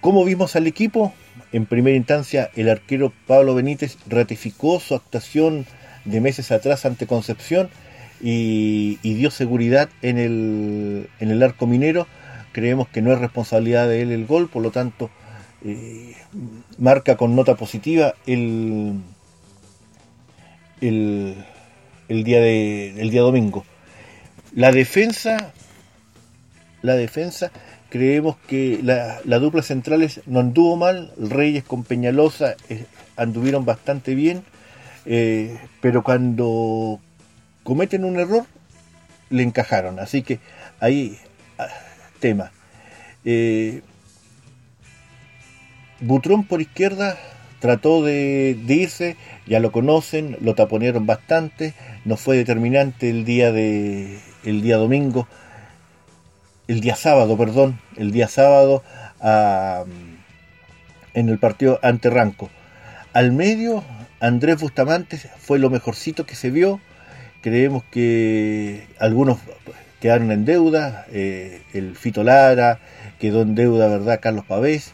¿Cómo 0.00 0.24
vimos 0.24 0.56
al 0.56 0.66
equipo? 0.66 1.12
En 1.52 1.66
primera 1.66 1.96
instancia, 1.96 2.50
el 2.54 2.68
arquero 2.68 3.12
Pablo 3.26 3.54
Benítez 3.54 3.98
ratificó 4.08 4.78
su 4.80 4.94
actuación 4.94 5.66
de 6.04 6.20
meses 6.20 6.52
atrás 6.52 6.86
ante 6.86 7.06
Concepción 7.06 7.70
y, 8.20 8.96
dio 9.02 9.30
seguridad 9.30 9.88
en 10.02 10.18
el, 10.18 11.08
en 11.20 11.30
el, 11.30 11.42
arco 11.42 11.66
minero. 11.66 12.06
Creemos 12.52 12.88
que 12.88 13.02
no 13.02 13.12
es 13.12 13.18
responsabilidad 13.18 13.88
de 13.88 14.02
él 14.02 14.12
el 14.12 14.26
gol, 14.26 14.48
por 14.48 14.62
lo 14.62 14.70
tanto, 14.70 15.10
eh, 15.64 16.14
marca 16.78 17.16
con 17.16 17.34
nota 17.34 17.56
positiva 17.56 18.14
el, 18.26 19.00
el, 20.80 21.44
día 22.08 22.40
de, 22.40 23.00
el 23.00 23.10
día 23.10 23.22
domingo. 23.22 23.64
La 24.54 24.72
defensa, 24.72 25.52
la 26.86 26.94
defensa, 26.94 27.50
creemos 27.90 28.36
que 28.48 28.80
la, 28.82 29.38
dupla 29.38 29.62
centrales 29.62 30.22
no 30.26 30.40
anduvo 30.40 30.76
mal, 30.76 31.12
Reyes 31.18 31.64
con 31.64 31.84
Peñalosa 31.84 32.56
eh, 32.68 32.86
anduvieron 33.16 33.64
bastante 33.64 34.14
bien, 34.14 34.44
eh, 35.04 35.58
pero 35.80 36.02
cuando 36.02 37.00
cometen 37.62 38.04
un 38.04 38.18
error, 38.18 38.44
le 39.30 39.42
encajaron. 39.42 39.98
Así 39.98 40.22
que 40.22 40.38
ahí, 40.80 41.18
ah, 41.58 41.68
tema. 42.20 42.52
Eh, 43.24 43.82
Butrón 46.00 46.44
por 46.44 46.60
izquierda 46.60 47.18
trató 47.60 48.04
de, 48.04 48.56
irse, 48.68 49.16
ya 49.46 49.60
lo 49.60 49.72
conocen, 49.72 50.36
lo 50.40 50.54
taponearon 50.54 51.06
bastante, 51.06 51.74
no 52.04 52.16
fue 52.16 52.36
determinante 52.36 53.08
el 53.10 53.24
día 53.24 53.50
de 53.50 54.18
el 54.44 54.62
día 54.62 54.76
domingo, 54.76 55.26
el 56.68 56.80
día 56.80 56.96
sábado, 56.96 57.36
perdón, 57.36 57.78
el 57.96 58.12
día 58.12 58.28
sábado 58.28 58.82
en 61.14 61.28
el 61.28 61.38
partido 61.38 61.78
ante 61.82 62.10
Ranco. 62.10 62.50
Al 63.12 63.32
medio, 63.32 63.82
Andrés 64.20 64.60
Bustamante 64.60 65.18
fue 65.38 65.58
lo 65.58 65.70
mejorcito 65.70 66.26
que 66.26 66.34
se 66.34 66.50
vio. 66.50 66.80
Creemos 67.40 67.84
que 67.84 68.86
algunos 68.98 69.38
quedaron 70.00 70.30
en 70.32 70.44
deuda, 70.44 71.06
eh, 71.10 71.62
el 71.72 71.96
Fito 71.96 72.22
Lara 72.24 72.80
quedó 73.18 73.42
en 73.42 73.54
deuda, 73.54 73.88
¿verdad? 73.88 74.20
Carlos 74.20 74.44
Pavés. 74.44 74.92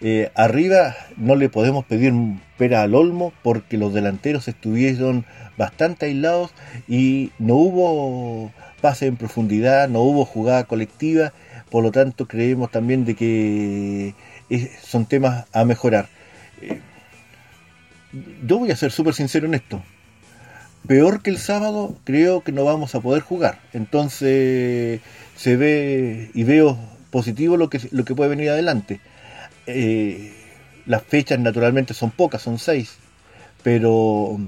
Eh, 0.00 0.30
arriba 0.34 0.96
no 1.16 1.36
le 1.36 1.48
podemos 1.48 1.84
pedir 1.84 2.12
pera 2.58 2.82
al 2.82 2.94
olmo 2.94 3.32
porque 3.42 3.78
los 3.78 3.94
delanteros 3.94 4.48
estuvieron 4.48 5.24
bastante 5.56 6.06
aislados 6.06 6.50
y 6.88 7.30
no 7.38 7.54
hubo 7.54 8.50
pase 8.82 9.06
en 9.06 9.16
profundidad, 9.16 9.88
no 9.88 10.02
hubo 10.02 10.26
jugada 10.26 10.64
colectiva, 10.64 11.32
por 11.70 11.82
lo 11.82 11.90
tanto 11.90 12.28
creemos 12.28 12.70
también 12.70 13.06
de 13.06 13.14
que 13.14 14.14
eh, 14.50 14.70
son 14.82 15.06
temas 15.06 15.46
a 15.54 15.64
mejorar. 15.64 16.08
Eh, 16.60 16.80
yo 18.46 18.58
voy 18.58 18.70
a 18.70 18.76
ser 18.76 18.92
súper 18.92 19.14
sincero 19.14 19.46
en 19.46 19.54
esto. 19.54 19.82
Peor 20.86 21.22
que 21.22 21.30
el 21.30 21.38
sábado, 21.38 21.96
creo 22.04 22.42
que 22.42 22.52
no 22.52 22.64
vamos 22.64 22.94
a 22.94 23.00
poder 23.00 23.22
jugar. 23.22 23.60
Entonces 23.72 25.00
se 25.36 25.56
ve 25.56 26.30
y 26.34 26.44
veo 26.44 26.76
positivo 27.10 27.56
lo 27.56 27.70
que, 27.70 27.80
lo 27.92 28.04
que 28.04 28.14
puede 28.14 28.28
venir 28.28 28.50
adelante 28.50 29.00
eh, 29.66 30.32
las 30.86 31.02
fechas 31.02 31.38
naturalmente 31.38 31.94
son 31.94 32.10
pocas, 32.10 32.42
son 32.42 32.58
seis, 32.58 32.96
pero 33.62 34.38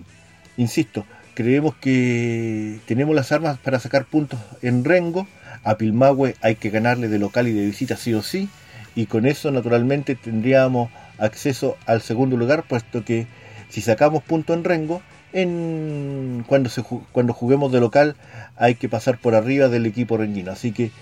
insisto, 0.56 1.06
creemos 1.34 1.74
que 1.74 2.78
tenemos 2.86 3.14
las 3.14 3.32
armas 3.32 3.58
para 3.58 3.78
sacar 3.78 4.04
puntos 4.04 4.40
en 4.62 4.84
Rengo, 4.84 5.26
a 5.62 5.76
Pilmahue 5.76 6.34
hay 6.40 6.56
que 6.56 6.70
ganarle 6.70 7.08
de 7.08 7.18
local 7.18 7.48
y 7.48 7.52
de 7.52 7.66
visita 7.66 7.96
sí 7.96 8.14
o 8.14 8.22
sí, 8.22 8.48
y 8.94 9.06
con 9.06 9.26
eso 9.26 9.50
naturalmente 9.50 10.14
tendríamos 10.14 10.90
acceso 11.18 11.76
al 11.86 12.00
segundo 12.00 12.36
lugar, 12.36 12.64
puesto 12.68 13.04
que 13.04 13.26
si 13.68 13.80
sacamos 13.80 14.22
puntos 14.22 14.56
en 14.56 14.64
Rengo, 14.64 15.02
en, 15.32 16.44
cuando, 16.46 16.70
se, 16.70 16.82
cuando 17.12 17.32
juguemos 17.32 17.72
de 17.72 17.80
local 17.80 18.14
hay 18.56 18.76
que 18.76 18.88
pasar 18.88 19.18
por 19.18 19.34
arriba 19.34 19.68
del 19.68 19.84
equipo 19.84 20.16
renguino. 20.16 20.52
Así 20.52 20.70
que 20.70 20.92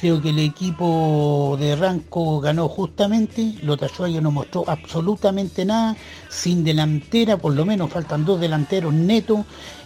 Creo 0.00 0.22
que 0.22 0.30
el 0.30 0.38
equipo 0.38 1.58
de 1.60 1.76
Ranco 1.76 2.40
ganó 2.40 2.68
justamente, 2.68 3.54
Lota 3.62 3.86
no 4.22 4.30
mostró 4.30 4.64
absolutamente 4.66 5.66
nada, 5.66 5.94
sin 6.30 6.64
delantera, 6.64 7.36
por 7.36 7.54
lo 7.54 7.66
menos 7.66 7.90
faltan 7.90 8.24
dos 8.24 8.40
delanteros 8.40 8.94
netos, 8.94 9.40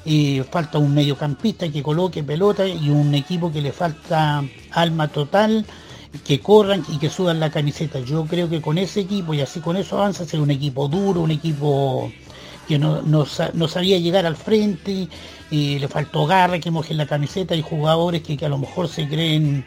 eh, 0.05 0.45
falta 0.49 0.79
un 0.79 0.95
mediocampista 0.95 1.69
que 1.69 1.83
coloque 1.83 2.23
pelota 2.23 2.65
y 2.65 2.91
un 2.91 3.13
equipo 3.13 3.51
que 3.51 3.61
le 3.61 3.73
falta 3.73 4.45
alma 4.71 5.09
total, 5.09 5.67
que 6.25 6.39
corran 6.39 6.85
y 6.89 6.99
que 6.99 7.11
suban 7.11 7.41
la 7.41 7.51
camiseta. 7.51 7.99
Yo 7.99 8.25
creo 8.25 8.49
que 8.49 8.63
con 8.63 8.79
ese 8.79 9.01
equipo 9.01 9.35
y 9.35 9.41
así 9.41 9.59
con 9.59 9.77
eso 9.77 9.97
avanza, 9.99 10.25
ser 10.25 10.39
un 10.39 10.53
equipo 10.53 10.87
duro, 10.87 11.23
un 11.23 11.33
equipo 11.33 12.13
que 12.69 12.79
no, 12.79 13.03
no, 13.03 13.27
sabía 13.27 13.99
llegar 13.99 14.27
al 14.27 14.37
frente, 14.37 15.09
y 15.51 15.79
le 15.79 15.89
faltó 15.89 16.25
garra, 16.27 16.61
que 16.61 16.71
mojen 16.71 16.99
la 16.99 17.07
camiseta, 17.07 17.55
hay 17.55 17.63
jugadores 17.63 18.23
que, 18.23 18.45
a 18.45 18.49
lo 18.49 18.59
mejor 18.59 18.89
se 18.89 19.09
creen 19.09 19.65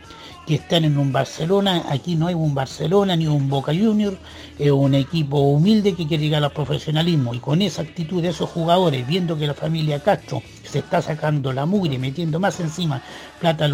que 0.48 0.56
están 0.56 0.86
en 0.86 0.98
un 0.98 1.12
Barcelona, 1.12 1.84
aquí 1.90 2.16
no 2.16 2.28
hay 2.28 2.34
un 2.34 2.56
Barcelona 2.56 3.18
ni 3.18 3.28
un 3.28 3.50
Boca 3.50 3.74
Junior, 3.74 4.18
es 4.58 4.72
un 4.72 4.96
equipo 4.96 5.40
humilde 5.40 5.94
que 5.94 6.08
quiere 6.08 6.24
llegar 6.24 6.42
al 6.42 6.54
profesionalismo 6.54 7.34
y 7.34 7.40
con 7.40 7.62
esa 7.62 7.82
actitud 7.82 8.22
de 8.22 8.30
esos 8.30 8.50
jugadores, 8.50 9.06
viendo 9.06 9.38
que 9.38 9.46
la 9.46 9.54
familia 9.54 10.00
Castro 10.00 10.42
se 10.64 10.80
está 10.80 11.02
sacando 11.02 11.52
la 11.52 11.66
mugre, 11.66 12.00
metiendo 12.00 12.40
más 12.40 12.62
encima 12.62 13.02
plata, 13.42 13.70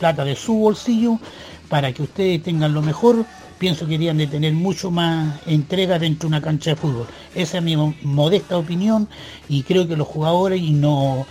plata 0.00 0.24
de 0.24 0.34
su 0.34 0.54
bolsillo, 0.54 1.18
para 1.68 1.92
que 1.92 2.02
ustedes 2.02 2.42
tengan 2.42 2.72
lo 2.72 2.80
mejor, 2.80 3.26
pienso 3.58 3.84
que 3.84 3.92
deberían 3.92 4.16
de 4.16 4.26
tener 4.26 4.54
mucho 4.54 4.90
más 4.90 5.40
entrega 5.46 5.98
dentro 5.98 6.28
de 6.28 6.36
una 6.36 6.42
cancha 6.42 6.70
de 6.70 6.76
fútbol. 6.76 7.06
Esa 7.34 7.58
es 7.58 7.64
mi 7.64 7.76
modesta 8.02 8.56
opinión 8.56 9.08
y 9.48 9.62
creo 9.62 9.86
que 9.86 9.96
los 9.96 10.08
jugadores 10.08 10.62
no 10.70 11.26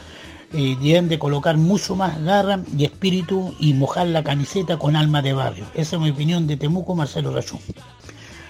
eh, 0.53 0.77
deben 0.81 1.09
de 1.09 1.19
colocar 1.19 1.57
mucho 1.57 1.95
más 1.95 2.21
garra 2.23 2.59
y 2.77 2.85
espíritu 2.85 3.55
y 3.59 3.73
mojar 3.73 4.07
la 4.07 4.23
camiseta 4.23 4.77
con 4.77 4.95
alma 4.95 5.21
de 5.21 5.33
barrio. 5.33 5.65
Esa 5.73 5.95
es 5.95 6.01
mi 6.01 6.11
opinión 6.11 6.45
de 6.47 6.57
Temuco, 6.57 6.95
Marcelo 6.95 7.33
Rachú. 7.33 7.59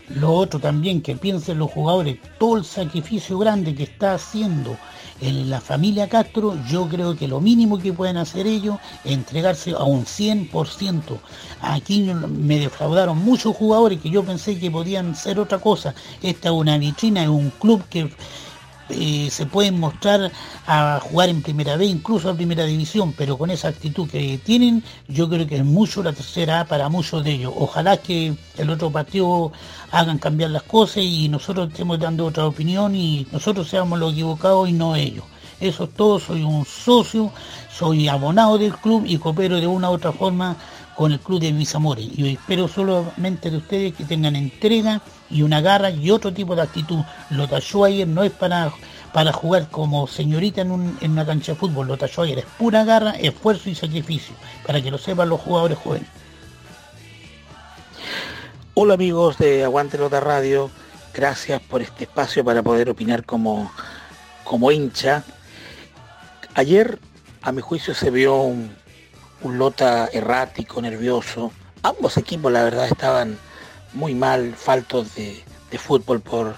Lo 0.10 0.34
otro 0.34 0.60
también, 0.60 1.02
que 1.02 1.16
piensen 1.16 1.60
los 1.60 1.72
jugadores, 1.72 2.18
todo 2.38 2.58
el 2.58 2.66
sacrificio 2.66 3.40
grande 3.40 3.74
que 3.74 3.84
está 3.84 4.16
haciendo 4.16 4.78
en 5.22 5.50
la 5.50 5.62
familia 5.62 6.10
Castro, 6.10 6.58
yo 6.68 6.88
creo 6.90 7.16
que 7.16 7.28
lo 7.28 7.40
mínimo 7.40 7.80
que 7.80 7.94
pueden 7.94 8.18
hacer 8.18 8.46
ellos 8.46 8.78
es 9.06 9.14
entregarse 9.14 9.72
a 9.72 9.84
un 9.84 10.06
100%. 10.06 11.02
Aquí 11.62 12.02
me 12.04 12.60
defraudaron 12.60 13.18
muchos 13.24 13.56
jugadores 13.56 14.02
que 14.02 14.10
yo 14.10 14.24
pensé 14.24 14.60
que 14.60 14.70
podían 14.70 15.16
ser 15.16 15.40
otra 15.40 15.60
cosa. 15.60 15.96
Esta 16.22 16.50
es 16.50 16.54
una 16.54 16.78
vitrina, 16.78 17.24
es 17.24 17.30
un 17.30 17.52
club 17.52 17.84
que 17.90 18.12
eh, 18.90 19.30
se 19.32 19.46
pueden 19.46 19.80
mostrar 19.80 20.32
a 20.68 21.00
jugar 21.02 21.30
en 21.30 21.42
primera 21.42 21.78
vez, 21.78 21.90
incluso 21.90 22.30
a 22.30 22.36
primera 22.36 22.64
división, 22.66 23.14
pero 23.18 23.38
con 23.38 23.50
esa 23.50 23.70
actitud 23.70 24.10
que 24.10 24.38
tienen, 24.44 24.84
yo 25.08 25.30
creo 25.30 25.48
que 25.48 25.58
es 25.58 25.66
mucho 25.66 26.04
la 26.04 26.14
tercera 26.14 26.62
A 26.62 26.66
para 26.66 26.90
muchos 26.90 27.24
de 27.24 27.32
ellos. 27.32 27.54
Ojalá 27.56 27.98
que 27.98 28.36
el 28.58 28.70
otro 28.70 28.92
partido 28.92 29.52
hagan 29.92 30.18
cambiar 30.18 30.52
las 30.52 30.64
cosas 30.64 31.04
y 31.04 31.30
nosotros 31.30 31.70
estemos 31.70 32.00
dando 32.00 32.26
otra 32.26 32.46
opinión 32.46 32.96
y 32.96 33.28
nosotros 33.32 33.70
seamos 33.70 34.00
los 34.00 34.14
equivocados 34.14 34.70
y 34.70 34.74
no 34.74 34.96
ellos. 34.96 35.26
Eso 35.60 35.86
es 35.86 35.94
todo, 35.94 36.20
soy 36.20 36.44
un 36.44 36.66
socio, 36.66 37.32
soy 37.72 38.10
abonado 38.10 38.58
del 38.58 38.76
club 38.76 39.04
y 39.08 39.18
coopero 39.18 39.62
de 39.62 39.68
una 39.68 39.90
u 39.90 39.94
otra 39.94 40.12
forma 40.12 40.58
con 40.96 41.12
el 41.12 41.20
club 41.20 41.40
de 41.40 41.52
mis 41.52 41.74
amores. 41.76 42.08
Y 42.16 42.34
espero 42.34 42.68
solamente 42.68 43.50
de 43.50 43.58
ustedes 43.58 43.94
que 43.94 44.04
tengan 44.04 44.36
entrega 44.36 45.02
y 45.30 45.42
una 45.42 45.62
garra 45.62 45.90
y 45.90 46.12
otro 46.12 46.34
tipo 46.34 46.56
de 46.56 46.62
actitud. 46.62 47.00
Lota 47.30 47.60
Schweiger 47.60 48.08
no 48.08 48.24
es 48.24 48.32
para, 48.32 48.72
para 49.12 49.34
jugar 49.34 49.70
como 49.70 50.08
señorita 50.08 50.62
en, 50.62 50.72
una 50.72 51.26
cancha 51.26 51.54
de 51.54 51.58
fútbol. 51.58 51.88
Lota 51.88 52.08
Schweiger 52.08 52.40
es 52.40 52.46
pura 52.58 52.84
garra, 52.84 53.12
esfuerzo 53.12 53.70
y 53.70 53.76
sacrificio, 53.76 54.36
para 54.66 54.82
que 54.82 54.92
lo 54.92 54.98
sepan 54.98 55.30
los 55.30 55.42
jugadores 55.42 55.78
jóvenes. 55.78 56.08
Hola 58.76 58.96
amigos 58.96 59.38
de 59.38 59.64
Aguante 59.64 60.00
Lota 60.00 60.20
Radio, 60.20 60.72
gracias 61.14 61.62
por 61.62 61.84
este 61.84 62.06
espacio 62.06 62.44
para 62.44 62.64
poder 62.64 62.90
opinar 62.90 63.24
como, 63.24 63.72
como 64.44 64.72
hincha. 64.72 65.24
Ayer, 66.56 66.98
a 67.44 67.52
mi 67.52 67.62
juicio, 67.62 67.94
se 67.94 68.10
vio 68.10 68.42
un, 68.42 68.76
un 69.44 69.58
Lota 69.58 70.10
errático, 70.12 70.82
nervioso. 70.82 71.52
Ambos 71.84 72.18
equipos, 72.18 72.52
la 72.52 72.64
verdad, 72.64 72.88
estaban 72.88 73.38
muy 73.94 74.16
mal, 74.16 74.54
faltos 74.56 75.16
de, 75.16 75.44
fútbol 75.78 76.22
por, 76.22 76.56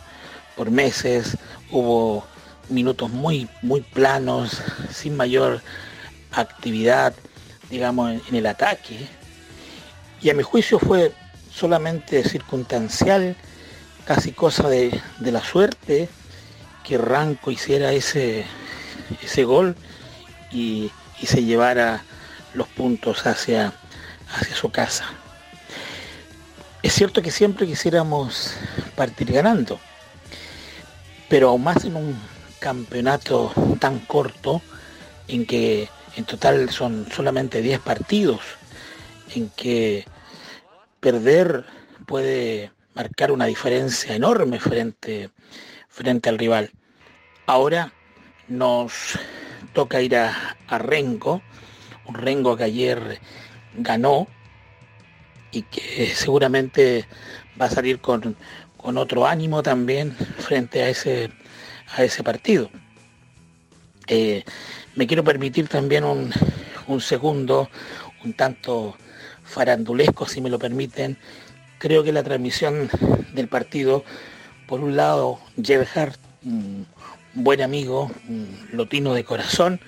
meses, 0.71 1.37
hubo 1.71 2.25
minutos 2.69 3.09
muy, 3.09 3.49
muy 3.61 3.81
planos, 3.81 4.61
sin 4.91 5.17
mayor 5.17 5.61
actividad, 6.31 7.13
digamos, 7.69 8.21
en, 8.29 8.35
el 8.35 8.45
ataque. 8.45 9.07
Y 10.21 10.29
a 10.29 10.33
mi 10.33 10.43
juicio 10.43 10.79
fue 10.79 11.11
solamente 11.51 12.23
circunstancial, 12.23 13.35
casi 14.05 14.31
cosa 14.31 14.69
de, 14.69 15.01
la 15.19 15.43
suerte, 15.43 16.07
que 16.83 16.97
Ranco 16.97 17.49
hiciera 17.49 17.93
ese, 17.93 18.45
ese 19.23 19.43
gol 19.43 19.75
y 20.51 20.91
se 21.23 21.43
llevara 21.43 22.03
los 22.55 22.67
puntos 22.67 23.25
hacia, 23.25 23.73
hacia 24.33 24.55
su 24.55 24.71
casa. 24.71 25.05
Es 26.81 26.93
cierto 26.93 27.21
que 27.21 27.31
siempre 27.31 27.65
quisiéramos 27.65 28.53
partir 28.95 29.31
ganando, 29.31 29.79
pero 31.29 31.49
aún 31.49 31.63
más 31.63 31.83
en 31.83 31.95
un 31.95 32.15
campeonato 32.59 33.51
tan 33.79 33.99
corto, 33.99 34.61
en 35.27 35.45
que 35.45 35.89
en 36.15 36.25
total 36.25 36.69
son 36.69 37.07
solamente 37.11 37.61
10 37.61 37.79
partidos, 37.79 38.41
en 39.33 39.49
que 39.49 40.05
perder 40.99 41.65
puede 42.05 42.71
marcar 42.93 43.31
una 43.31 43.45
diferencia 43.45 44.15
enorme 44.15 44.59
frente, 44.59 45.29
frente 45.89 46.29
al 46.29 46.37
rival. 46.37 46.71
Ahora 47.47 47.91
nos 48.47 49.17
toca 49.73 50.01
ir 50.01 50.15
a, 50.15 50.55
a 50.67 50.77
Rengo, 50.77 51.41
un 52.07 52.15
Rengo 52.15 52.55
que 52.55 52.63
ayer 52.63 53.19
ganó 53.77 54.27
y 55.51 55.63
que 55.63 56.07
seguramente 56.15 57.05
va 57.59 57.65
a 57.65 57.69
salir 57.69 57.99
con, 57.99 58.35
otro 58.77 59.25
ánimo 59.25 59.63
también 59.63 60.11
frente 60.37 60.83
a 60.83 60.89
ese, 60.89 61.31
a 61.95 62.03
ese 62.03 62.23
partido. 62.23 62.69
Eh, 64.07 64.43
me 64.95 65.07
quiero 65.07 65.23
permitir 65.23 65.67
también 65.67 66.03
un, 66.03 67.01
segundo, 67.01 67.69
un 68.23 68.33
tanto 68.33 68.95
farandulesco, 69.43 70.27
si 70.27 70.39
me 70.39 70.49
lo 70.49 70.59
permiten. 70.59 71.17
Creo 71.79 72.03
que 72.03 72.11
la 72.11 72.23
transmisión 72.23 72.89
del 73.33 73.47
partido, 73.47 74.03
por 74.67 74.81
un 74.81 74.95
lado, 74.95 75.39
Gerhard, 75.61 76.15
un 76.43 76.85
buen 77.33 77.61
amigo, 77.61 78.11
un 78.29 78.67
lotino 78.71 79.13
de 79.13 79.23
corazón, 79.23 79.81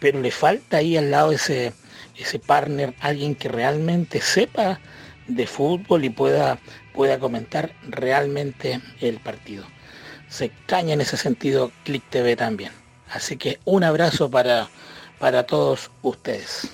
pero 0.00 0.20
le 0.20 0.30
falta 0.30 0.78
ahí 0.78 0.96
al 0.96 1.10
lado 1.10 1.32
ese 1.32 1.72
ese 2.18 2.38
partner, 2.38 2.94
alguien 3.00 3.34
que 3.34 3.48
realmente 3.48 4.20
sepa 4.20 4.80
de 5.28 5.46
fútbol 5.46 6.04
y 6.04 6.10
pueda, 6.10 6.58
pueda 6.92 7.18
comentar 7.18 7.72
realmente 7.88 8.80
el 9.00 9.20
partido. 9.20 9.64
Se 10.28 10.46
extraña 10.46 10.94
en 10.94 11.00
ese 11.00 11.16
sentido 11.16 11.70
Click 11.84 12.02
TV 12.10 12.36
también. 12.36 12.72
Así 13.10 13.36
que 13.36 13.60
un 13.64 13.84
abrazo 13.84 14.30
para, 14.30 14.68
para 15.18 15.44
todos 15.46 15.90
ustedes. 16.02 16.68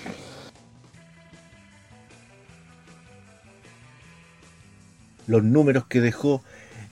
Los 5.27 5.43
números 5.43 5.85
que 5.85 6.01
dejó 6.01 6.43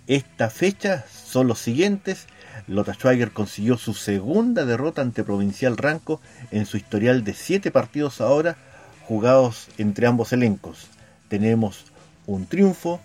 esta 0.07 0.49
fecha 0.49 1.05
son 1.07 1.47
los 1.47 1.59
siguientes. 1.59 2.27
Lota 2.67 2.93
Schweiger 2.93 3.31
consiguió 3.31 3.77
su 3.77 3.93
segunda 3.93 4.65
derrota 4.65 5.01
ante 5.01 5.23
Provincial 5.23 5.77
Ranco 5.77 6.21
en 6.51 6.65
su 6.65 6.77
historial 6.77 7.23
de 7.23 7.33
siete 7.33 7.71
partidos 7.71 8.21
ahora 8.21 8.57
jugados 9.05 9.67
entre 9.77 10.07
ambos 10.07 10.31
elencos. 10.33 10.87
Tenemos 11.27 11.85
un 12.25 12.45
triunfo, 12.45 13.01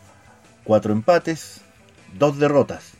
cuatro 0.65 0.93
empates, 0.93 1.61
dos 2.19 2.39
derrotas. 2.39 2.93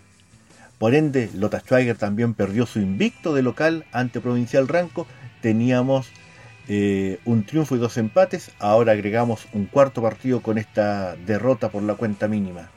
Por 0.79 0.95
ende, 0.95 1.31
Lota 1.35 1.61
Schweiger 1.61 1.97
también 1.97 2.35
perdió 2.35 2.67
su 2.67 2.79
invicto 2.79 3.35
de 3.35 3.43
local 3.43 3.85
ante 3.93 4.21
Provincial 4.21 4.69
Ranco. 4.69 5.07
Teníamos 5.41 6.09
eh, 6.69 7.19
un 7.25 7.45
triunfo 7.45 7.77
y 7.77 7.79
dos 7.79 7.97
empates. 7.97 8.51
Ahora 8.59 8.93
agregamos 8.93 9.47
un 9.53 9.67
cuarto 9.67 10.03
partido 10.03 10.41
con 10.41 10.59
esta 10.59 11.17
derrota 11.17 11.69
por 11.69 11.83
la 11.83 11.95
cuenta 11.95 12.29
mínima. 12.29 12.71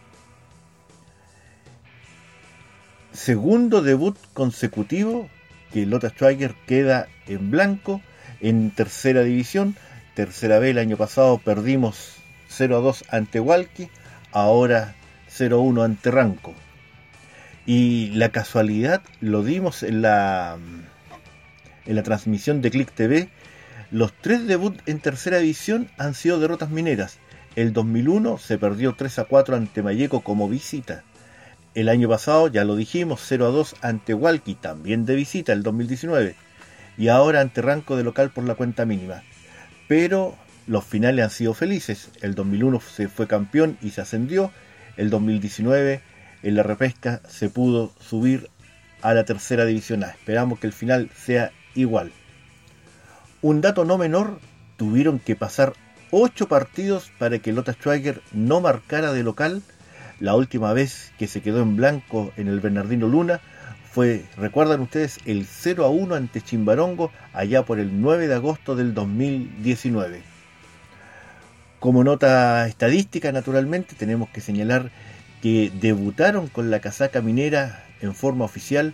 Segundo 3.13 3.82
debut 3.82 4.17
consecutivo 4.34 5.30
que 5.71 5.86
Lota 5.86 6.10
Schweiger 6.10 6.56
queda 6.65 7.08
en 7.28 7.52
blanco 7.52 8.02
en 8.39 8.71
tercera 8.71 9.24
división. 9.24 9.76
Tercera 10.15 10.60
vez 10.60 10.71
el 10.71 10.78
año 10.78 10.97
pasado 10.97 11.38
perdimos 11.38 12.15
0 12.50 12.78
a 12.78 12.82
2 12.82 13.06
ante 13.10 13.39
Walkie, 13.39 13.89
ahora 14.32 14.95
0 15.28 15.58
a 15.58 15.60
1 15.60 15.84
ante 15.84 16.12
Ranco. 16.12 16.54
Y 17.65 18.08
la 18.12 18.30
casualidad 18.30 19.02
lo 19.21 19.43
dimos 19.43 19.84
en 19.84 20.02
la, 20.02 20.58
en 21.86 21.95
la 21.95 22.04
transmisión 22.04 22.62
de 22.62 22.71
Click 22.71 22.91
TV. 22.91 23.30
Los 23.91 24.13
tres 24.13 24.47
debuts 24.47 24.82
en 24.86 25.00
tercera 25.00 25.38
división 25.38 25.89
han 25.97 26.13
sido 26.13 26.39
derrotas 26.39 26.69
mineras. 26.69 27.19
El 27.56 27.74
2001 27.74 28.38
se 28.38 28.58
perdió 28.58 28.95
3 28.95 29.19
a 29.19 29.26
4 29.26 29.56
ante 29.56 29.84
Mayeco 29.84 30.21
como 30.21 30.50
visita. 30.50 31.04
El 31.73 31.88
año 31.88 32.10
pasado, 32.10 32.49
ya 32.49 32.65
lo 32.65 32.75
dijimos, 32.75 33.21
0 33.25 33.47
a 33.47 33.49
2 33.49 33.75
ante 33.81 34.13
Walkie, 34.13 34.55
también 34.55 35.05
de 35.05 35.15
visita, 35.15 35.53
el 35.53 35.63
2019. 35.63 36.36
Y 36.97 37.07
ahora 37.07 37.39
ante 37.39 37.62
Ranco 37.62 37.95
de 37.95 38.03
local 38.03 38.31
por 38.31 38.43
la 38.43 38.55
cuenta 38.55 38.86
mínima. 38.86 39.23
Pero 39.88 40.36
los 40.67 40.84
finales 40.84 41.23
han 41.23 41.31
sido 41.31 41.53
felices. 41.53 42.10
El 42.21 42.36
2001 42.36 42.81
se 42.81 43.07
fue 43.07 43.25
campeón 43.25 43.77
y 43.81 43.91
se 43.91 44.01
ascendió. 44.01 44.51
El 44.97 45.10
2019 45.10 46.01
en 46.43 46.55
la 46.55 46.63
repesca 46.63 47.21
se 47.29 47.49
pudo 47.49 47.93
subir 48.01 48.49
a 49.01 49.13
la 49.13 49.23
tercera 49.23 49.65
división 49.65 50.03
A. 50.03 50.10
Esperamos 50.10 50.60
que 50.60 50.67
el 50.67 50.73
final 50.73 51.10
sea 51.15 51.51
igual. 51.73 52.12
Un 53.41 53.62
dato 53.62 53.86
no 53.86 53.97
menor, 53.97 54.39
tuvieron 54.75 55.19
que 55.19 55.38
pasar 55.38 55.73
8 56.12 56.49
partidos 56.49 57.12
para 57.17 57.39
que 57.39 57.53
Lota 57.53 57.71
Schweiger 57.71 58.21
no 58.34 58.60
marcara 58.60 59.13
de 59.13 59.23
local 59.23 59.62
la 60.21 60.36
última 60.36 60.71
vez 60.71 61.12
que 61.17 61.27
se 61.27 61.41
quedó 61.41 61.62
en 61.62 61.75
blanco 61.75 62.31
en 62.38 62.47
el 62.47 62.60
Bernardino 62.60 63.07
Luna 63.07 63.41
fue, 63.91 64.23
recuerdan 64.38 64.79
ustedes, 64.81 65.19
el 65.25 65.45
0 65.45 65.84
a 65.84 65.89
1 65.89 66.15
ante 66.15 66.41
Chimbarongo 66.41 67.12
allá 67.34 67.65
por 67.65 67.79
el 67.79 67.99
9 68.01 68.27
de 68.27 68.36
agosto 68.36 68.75
del 68.75 68.93
2019. 68.93 70.21
Como 71.79 72.03
nota 72.03 72.67
estadística, 72.67 73.31
naturalmente, 73.31 73.95
tenemos 73.95 74.29
que 74.29 74.39
señalar 74.39 74.91
que 75.41 75.71
debutaron 75.81 76.47
con 76.47 76.69
la 76.69 76.79
casaca 76.79 77.21
minera 77.21 77.84
en 77.99 78.13
forma 78.13 78.45
oficial 78.45 78.93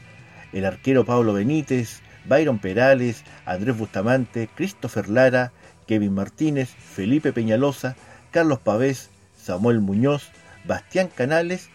el 0.53 0.65
arquero 0.65 1.05
Pablo 1.05 1.33
Benítez, 1.33 1.99
Byron 2.25 2.59
Perales, 2.59 3.23
Andrés 3.45 3.77
Bustamante, 3.77 4.49
Christopher 4.55 5.09
Lara, 5.09 5.51
Kevin 5.87 6.13
Martínez, 6.13 6.69
Felipe 6.69 7.33
Peñalosa, 7.33 7.97
Carlos 8.31 8.59
Pavés, 8.59 9.09
Samuel 9.35 9.81
Muñoz, 9.81 10.31
Bastián 10.67 11.09
Canales 11.13 11.69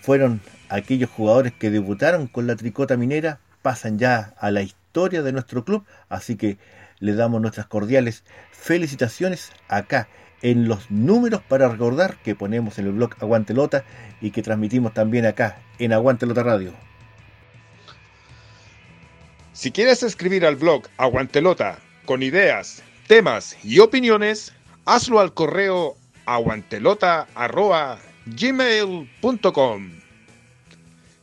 fueron 0.00 0.40
aquellos 0.68 1.10
jugadores 1.10 1.52
que 1.52 1.70
debutaron 1.70 2.26
con 2.26 2.46
la 2.46 2.56
tricota 2.56 2.96
minera, 2.96 3.40
pasan 3.62 3.98
ya 3.98 4.34
a 4.38 4.50
la 4.50 4.62
historia 4.62 5.22
de 5.22 5.32
nuestro 5.32 5.64
club, 5.64 5.84
así 6.08 6.36
que 6.36 6.58
le 7.00 7.14
damos 7.14 7.40
nuestras 7.40 7.66
cordiales 7.66 8.24
felicitaciones 8.52 9.50
acá 9.68 10.08
en 10.42 10.68
los 10.68 10.90
números 10.90 11.40
para 11.48 11.68
recordar 11.68 12.16
que 12.22 12.34
ponemos 12.34 12.78
en 12.78 12.86
el 12.86 12.92
blog 12.92 13.14
Aguantelota 13.20 13.84
y 14.20 14.30
que 14.30 14.42
transmitimos 14.42 14.92
también 14.92 15.26
acá 15.26 15.56
en 15.78 15.92
Aguantelota 15.92 16.42
Radio. 16.42 16.72
Si 19.54 19.70
quieres 19.70 20.02
escribir 20.02 20.44
al 20.44 20.56
blog 20.56 20.82
Aguantelota 20.98 21.78
con 22.04 22.22
ideas, 22.22 22.82
temas 23.06 23.56
y 23.64 23.78
opiniones, 23.78 24.52
hazlo 24.84 25.20
al 25.20 25.32
correo 25.32 25.96
aguantelota.gmail.com. 28.26 29.90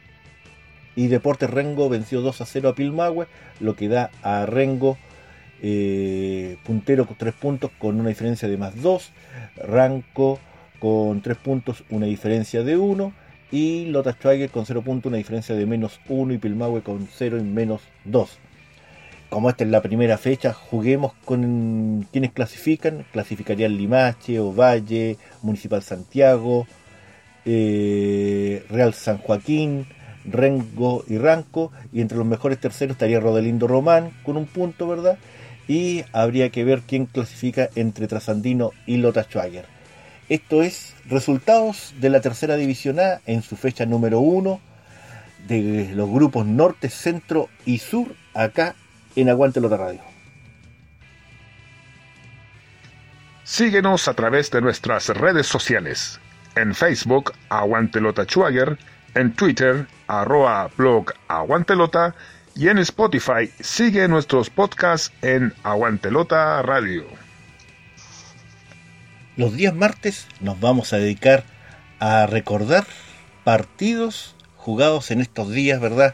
y 0.95 1.07
Deportes 1.07 1.49
Rengo 1.49 1.89
venció 1.89 2.21
2 2.21 2.41
a 2.41 2.45
0 2.45 2.69
a 2.69 2.75
Pilmahue, 2.75 3.27
lo 3.59 3.75
que 3.75 3.87
da 3.87 4.09
a 4.23 4.47
Rengo 4.47 4.97
eh, 5.61 6.57
puntero 6.65 7.05
con 7.05 7.17
3 7.17 7.35
puntos 7.35 7.69
con 7.77 7.99
una 7.99 8.09
diferencia 8.09 8.47
de 8.47 8.57
más 8.57 8.81
2, 8.81 9.11
Ranco 9.57 10.39
con 10.79 11.21
3 11.21 11.37
puntos, 11.37 11.83
una 11.89 12.05
diferencia 12.05 12.63
de 12.63 12.77
1, 12.77 13.13
y 13.51 13.85
Lota 13.85 14.13
Schweiger 14.13 14.49
con 14.49 14.65
0 14.65 14.81
puntos, 14.83 15.09
una 15.09 15.17
diferencia 15.17 15.55
de 15.55 15.65
menos 15.65 15.99
1, 16.07 16.33
y 16.33 16.37
Pilmahue 16.37 16.81
con 16.81 17.07
0 17.11 17.37
y 17.39 17.43
menos 17.43 17.81
2. 18.05 18.39
Como 19.29 19.47
esta 19.47 19.63
es 19.63 19.69
la 19.69 19.81
primera 19.81 20.17
fecha, 20.17 20.53
juguemos 20.53 21.13
con 21.23 22.07
quienes 22.11 22.31
clasifican. 22.31 23.05
Clasificarían 23.11 23.77
Limache, 23.77 24.39
Ovalle, 24.39 25.17
Municipal 25.43 25.83
Santiago, 25.83 26.65
eh, 27.45 28.65
Real 28.69 28.95
San 28.95 29.19
Joaquín, 29.19 29.85
Rengo 30.25 31.03
y 31.07 31.19
Ranco. 31.19 31.71
Y 31.93 32.01
entre 32.01 32.17
los 32.17 32.25
mejores 32.25 32.59
terceros 32.59 32.95
estaría 32.95 33.19
Rodelindo 33.19 33.67
Román 33.67 34.09
con 34.23 34.35
un 34.35 34.47
punto, 34.47 34.87
¿verdad? 34.87 35.19
Y 35.67 36.03
habría 36.11 36.49
que 36.49 36.63
ver 36.63 36.81
quién 36.81 37.05
clasifica 37.05 37.69
entre 37.75 38.07
Trasandino 38.07 38.71
y 38.87 38.97
Lota 38.97 39.23
Schwager. 39.25 39.78
Esto 40.29 40.61
es 40.61 40.95
resultados 41.07 41.95
de 41.99 42.11
la 42.11 42.21
tercera 42.21 42.55
división 42.55 42.99
A 42.99 43.19
en 43.25 43.41
su 43.41 43.55
fecha 43.57 43.87
número 43.87 44.19
1 44.19 44.61
de 45.47 45.91
los 45.95 46.07
grupos 46.07 46.45
norte, 46.45 46.89
centro 46.89 47.49
y 47.65 47.79
sur 47.79 48.13
acá 48.35 48.75
en 49.15 49.29
Aguante 49.29 49.59
Lota 49.59 49.77
Radio. 49.77 50.01
Síguenos 53.43 54.07
a 54.07 54.13
través 54.13 54.51
de 54.51 54.61
nuestras 54.61 55.09
redes 55.09 55.47
sociales. 55.47 56.19
En 56.55 56.75
Facebook, 56.75 57.33
Aguantelota 57.49 58.25
Schwager, 58.25 58.77
en 59.15 59.33
Twitter, 59.33 59.87
arroba 60.05 60.69
blog 60.77 61.11
Aguantelota 61.27 62.13
y 62.55 62.67
en 62.67 62.77
Spotify 62.77 63.51
sigue 63.59 64.07
nuestros 64.07 64.51
podcasts 64.51 65.11
en 65.23 65.53
Aguantelota 65.63 66.61
Radio. 66.61 67.28
Los 69.39 69.55
días 69.55 69.73
martes 69.73 70.27
nos 70.41 70.59
vamos 70.59 70.91
a 70.91 70.97
dedicar 70.97 71.45
a 71.99 72.25
recordar 72.25 72.85
partidos 73.45 74.35
jugados 74.57 75.11
en 75.11 75.21
estos 75.21 75.49
días, 75.49 75.79
¿verdad? 75.79 76.13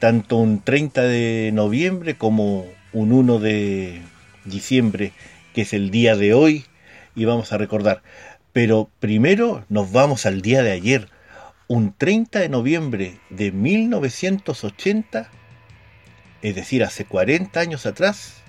Tanto 0.00 0.36
un 0.36 0.60
30 0.60 1.00
de 1.02 1.52
noviembre 1.54 2.16
como 2.16 2.66
un 2.92 3.12
1 3.12 3.38
de 3.38 4.02
diciembre, 4.46 5.12
que 5.54 5.62
es 5.62 5.72
el 5.72 5.92
día 5.92 6.16
de 6.16 6.34
hoy, 6.34 6.64
y 7.14 7.24
vamos 7.24 7.52
a 7.52 7.56
recordar. 7.56 8.02
Pero 8.52 8.90
primero 8.98 9.64
nos 9.68 9.92
vamos 9.92 10.26
al 10.26 10.42
día 10.42 10.64
de 10.64 10.72
ayer, 10.72 11.06
un 11.68 11.94
30 11.96 12.40
de 12.40 12.48
noviembre 12.48 13.20
de 13.30 13.52
1980, 13.52 15.30
es 16.42 16.54
decir, 16.56 16.82
hace 16.82 17.04
40 17.04 17.60
años 17.60 17.86
atrás, 17.86 18.39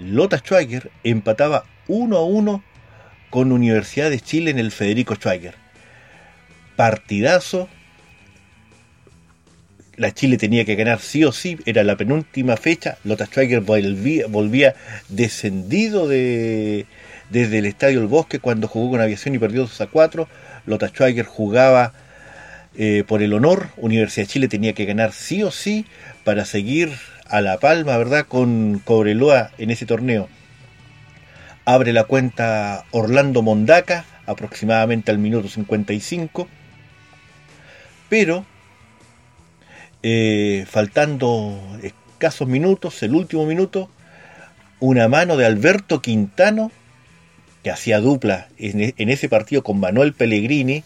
Lota 0.00 0.38
Schweiger 0.38 0.90
empataba 1.04 1.64
1 1.88 2.16
a 2.16 2.24
1 2.24 2.64
con 3.30 3.52
Universidad 3.52 4.10
de 4.10 4.20
Chile 4.20 4.50
en 4.50 4.58
el 4.58 4.72
Federico 4.72 5.14
Schweiger. 5.14 5.54
Partidazo. 6.76 7.68
La 9.96 10.12
Chile 10.12 10.38
tenía 10.38 10.64
que 10.64 10.76
ganar 10.76 11.00
sí 11.00 11.24
o 11.24 11.32
sí, 11.32 11.58
era 11.66 11.84
la 11.84 11.96
penúltima 11.96 12.56
fecha. 12.56 12.96
Lota 13.04 13.26
Schweiger 13.26 13.60
volvía, 13.60 14.74
descendido 15.10 16.08
de, 16.08 16.86
desde 17.28 17.58
el 17.58 17.66
Estadio 17.66 18.00
El 18.00 18.06
Bosque 18.06 18.38
cuando 18.38 18.66
jugó 18.66 18.92
con 18.92 19.00
Aviación 19.02 19.34
y 19.34 19.38
perdió 19.38 19.62
2 19.62 19.80
a 19.82 19.86
4. 19.88 20.26
Lota 20.64 20.88
Schweiger 20.88 21.26
jugaba 21.26 21.92
eh, 22.76 23.04
por 23.06 23.22
el 23.22 23.34
honor. 23.34 23.68
Universidad 23.76 24.26
de 24.26 24.32
Chile 24.32 24.48
tenía 24.48 24.72
que 24.72 24.86
ganar 24.86 25.12
sí 25.12 25.42
o 25.42 25.50
sí 25.50 25.84
para 26.24 26.46
seguir 26.46 26.90
a 27.30 27.40
La 27.40 27.58
Palma, 27.58 27.96
¿verdad? 27.96 28.26
Con 28.26 28.80
Cobreloa 28.84 29.52
en 29.58 29.70
ese 29.70 29.86
torneo. 29.86 30.28
Abre 31.64 31.92
la 31.92 32.04
cuenta 32.04 32.84
Orlando 32.90 33.42
Mondaca, 33.42 34.04
aproximadamente 34.26 35.10
al 35.10 35.18
minuto 35.18 35.48
55. 35.48 36.48
Pero, 38.08 38.44
eh, 40.02 40.66
faltando 40.68 41.60
escasos 41.82 42.48
minutos, 42.48 43.02
el 43.02 43.14
último 43.14 43.46
minuto, 43.46 43.88
una 44.80 45.08
mano 45.08 45.36
de 45.36 45.46
Alberto 45.46 46.02
Quintano, 46.02 46.72
que 47.62 47.70
hacía 47.70 48.00
dupla 48.00 48.48
en, 48.58 48.94
en 48.96 49.08
ese 49.08 49.28
partido 49.28 49.62
con 49.62 49.78
Manuel 49.78 50.14
Pellegrini, 50.14 50.82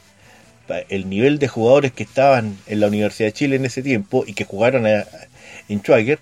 el 0.89 1.09
nivel 1.09 1.39
de 1.39 1.49
jugadores 1.49 1.93
que 1.93 2.03
estaban 2.03 2.57
en 2.67 2.81
la 2.81 2.89
Universidad 2.89 3.29
de 3.29 3.33
Chile 3.33 3.57
en 3.57 3.65
ese 3.65 3.83
tiempo 3.83 4.25
y 4.27 4.35
que 4.35 4.45
jugaron 4.45 4.87
a, 4.87 5.05
en 5.69 5.81
Schweiger, 5.81 6.19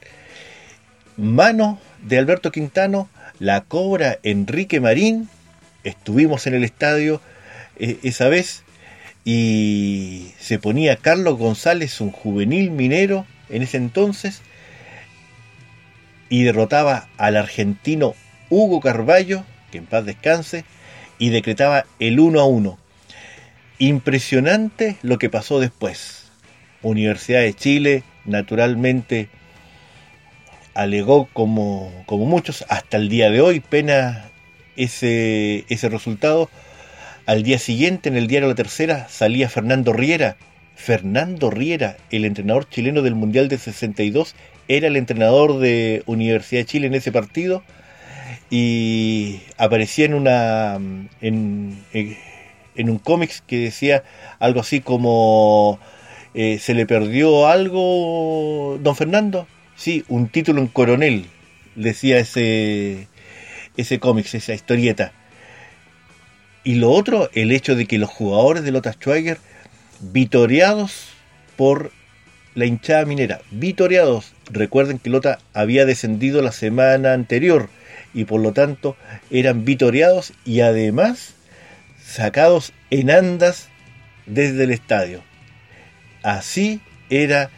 mano 1.16 1.78
de 2.02 2.18
Alberto 2.18 2.52
Quintano, 2.52 3.08
la 3.38 3.62
cobra 3.62 4.18
Enrique 4.22 4.80
Marín, 4.80 5.28
estuvimos 5.84 6.46
en 6.46 6.54
el 6.54 6.64
estadio 6.64 7.20
eh, 7.76 7.98
esa 8.02 8.28
vez 8.28 8.64
y 9.24 10.32
se 10.38 10.58
ponía 10.58 10.96
Carlos 10.96 11.38
González, 11.38 12.00
un 12.00 12.10
juvenil 12.10 12.70
minero 12.70 13.26
en 13.48 13.62
ese 13.62 13.76
entonces, 13.76 14.42
y 16.28 16.42
derrotaba 16.44 17.08
al 17.18 17.36
argentino 17.36 18.14
Hugo 18.48 18.80
Carballo, 18.80 19.44
que 19.70 19.78
en 19.78 19.86
paz 19.86 20.04
descanse, 20.04 20.64
y 21.18 21.30
decretaba 21.30 21.84
el 22.00 22.18
1 22.18 22.40
a 22.40 22.44
1. 22.44 22.78
Impresionante 23.78 24.96
lo 25.02 25.18
que 25.18 25.30
pasó 25.30 25.60
después. 25.60 26.30
Universidad 26.82 27.40
de 27.40 27.54
Chile, 27.54 28.02
naturalmente, 28.24 29.28
alegó 30.74 31.28
como, 31.32 31.92
como 32.06 32.26
muchos 32.26 32.64
hasta 32.68 32.96
el 32.96 33.08
día 33.08 33.30
de 33.30 33.40
hoy, 33.40 33.60
pena 33.60 34.30
ese, 34.76 35.64
ese 35.68 35.88
resultado. 35.88 36.50
Al 37.26 37.42
día 37.42 37.58
siguiente, 37.58 38.08
en 38.08 38.16
el 38.16 38.26
diario 38.26 38.48
La 38.48 38.54
Tercera, 38.54 39.06
salía 39.08 39.48
Fernando 39.48 39.92
Riera. 39.92 40.36
Fernando 40.74 41.50
Riera, 41.50 41.96
el 42.10 42.24
entrenador 42.24 42.68
chileno 42.68 43.02
del 43.02 43.14
Mundial 43.14 43.48
de 43.48 43.58
62, 43.58 44.34
era 44.68 44.88
el 44.88 44.96
entrenador 44.96 45.58
de 45.58 46.02
Universidad 46.06 46.62
de 46.62 46.66
Chile 46.66 46.86
en 46.86 46.94
ese 46.94 47.12
partido 47.12 47.62
y 48.50 49.40
aparecía 49.58 50.06
en 50.06 50.14
una 50.14 50.78
en, 51.20 51.78
en 51.92 52.90
un 52.90 52.98
cómics 52.98 53.42
que 53.46 53.58
decía 53.58 54.02
algo 54.38 54.60
así 54.60 54.80
como 54.80 55.78
eh, 56.34 56.58
se 56.58 56.74
le 56.74 56.86
perdió 56.86 57.46
algo 57.48 58.78
don 58.80 58.96
Fernando 58.96 59.46
sí 59.76 60.04
un 60.08 60.28
título 60.28 60.60
en 60.60 60.68
coronel 60.68 61.26
decía 61.74 62.18
ese 62.18 63.08
ese 63.76 63.98
cómics 63.98 64.34
esa 64.34 64.54
historieta 64.54 65.12
y 66.64 66.76
lo 66.76 66.90
otro 66.90 67.30
el 67.34 67.52
hecho 67.52 67.74
de 67.74 67.86
que 67.86 67.98
los 67.98 68.10
jugadores 68.10 68.64
de 68.64 68.72
Lota 68.72 68.92
Schwager 68.92 69.38
vitoreados 70.00 71.08
por 71.56 71.92
la 72.54 72.66
hinchada 72.66 73.04
minera 73.04 73.40
vitoreados 73.50 74.32
recuerden 74.50 74.98
que 74.98 75.10
Lota 75.10 75.38
había 75.54 75.86
descendido 75.86 76.42
la 76.42 76.52
semana 76.52 77.12
anterior 77.12 77.68
y 78.14 78.24
por 78.24 78.40
lo 78.40 78.52
tanto 78.52 78.96
eran 79.30 79.64
vitoreados 79.64 80.32
y 80.44 80.60
además 80.60 81.34
sacados 82.04 82.72
en 82.90 83.10
andas 83.10 83.68
desde 84.26 84.64
el 84.64 84.70
estadio. 84.70 85.22
Así 86.22 86.80
era 87.10 87.50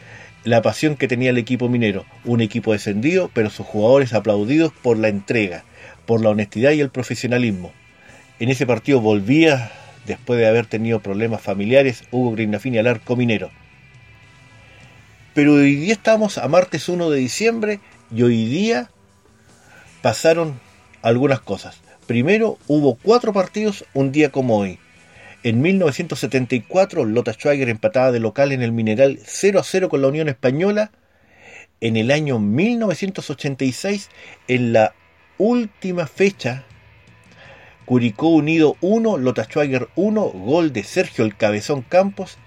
la 0.45 0.63
pasión 0.63 0.97
que 0.97 1.09
tenía 1.09 1.31
el 1.31 1.39
equipo 1.39 1.69
minero, 1.69 2.05
un 2.25 2.41
equipo 2.41 2.73
descendido, 2.73 3.31
pero 3.33 3.51
sus 3.51 3.67
jugadores 3.67 4.13
aplaudidos 4.13 4.73
por 4.83 4.99
la 4.99 5.09
entrega, 5.09 5.65
por 6.07 6.23
la 6.23 6.31
honestidad 6.31 6.73
y 6.73 6.81
el 6.81 6.91
profesionalismo. 6.91 7.73
En 8.39 8.51
ese 8.51 8.67
partido 8.67 9.01
volvía, 9.01 9.71
después 10.07 10.39
de 10.39 10.47
haber 10.47 10.67
tenido 10.67 11.01
problemas 11.01 11.41
familiares, 11.41 12.05
Hugo 12.11 12.33
Grignafini 12.33 12.79
al 12.79 12.87
arco 12.87 13.17
minero. 13.17 13.51
Pero 15.35 15.55
hoy 15.55 15.77
día 15.77 15.95
estamos 15.95 16.39
a 16.39 16.47
martes 16.47 16.89
1 16.89 17.11
de 17.11 17.19
diciembre 17.19 17.81
y 18.15 18.23
hoy 18.23 18.45
día 18.47 18.91
pasaron 20.03 20.61
algunas 21.03 21.41
cosas. 21.41 21.81
Primero, 22.07 22.59
hubo 22.67 22.97
cuatro 22.97 23.33
partidos 23.33 23.85
un 23.95 24.13
día 24.13 24.31
como 24.31 24.59
hoy. 24.59 24.79
En 25.45 25.61
1974, 25.61 27.05
Lota 27.05 27.35
Schwager 27.35 27.69
empataba 27.69 28.11
de 28.13 28.19
local 28.19 28.51
en 28.53 28.63
el 28.63 28.73
Mineral 28.73 29.19
0 29.23 29.61
a 29.61 29.63
0 29.63 29.91
con 29.91 30.01
la 30.01 30.09
Unión 30.09 30.31
Española. 30.31 30.91
En 31.83 31.99
el 31.99 32.11
año 32.11 32.39
1986, 32.39 34.09
en 34.49 34.73
la 34.73 34.95
última 35.37 36.07
fecha, 36.07 36.65
Curicó 37.85 38.29
Unido 38.29 38.79
1, 38.81 39.19
Lota 39.19 39.45
Schwager 39.45 39.89
1, 39.97 40.23
gol 40.31 40.73
de 40.73 40.83
Sergio 40.83 41.27
el 41.27 41.37
Cabezón 41.37 41.83
Campos. 41.83 42.39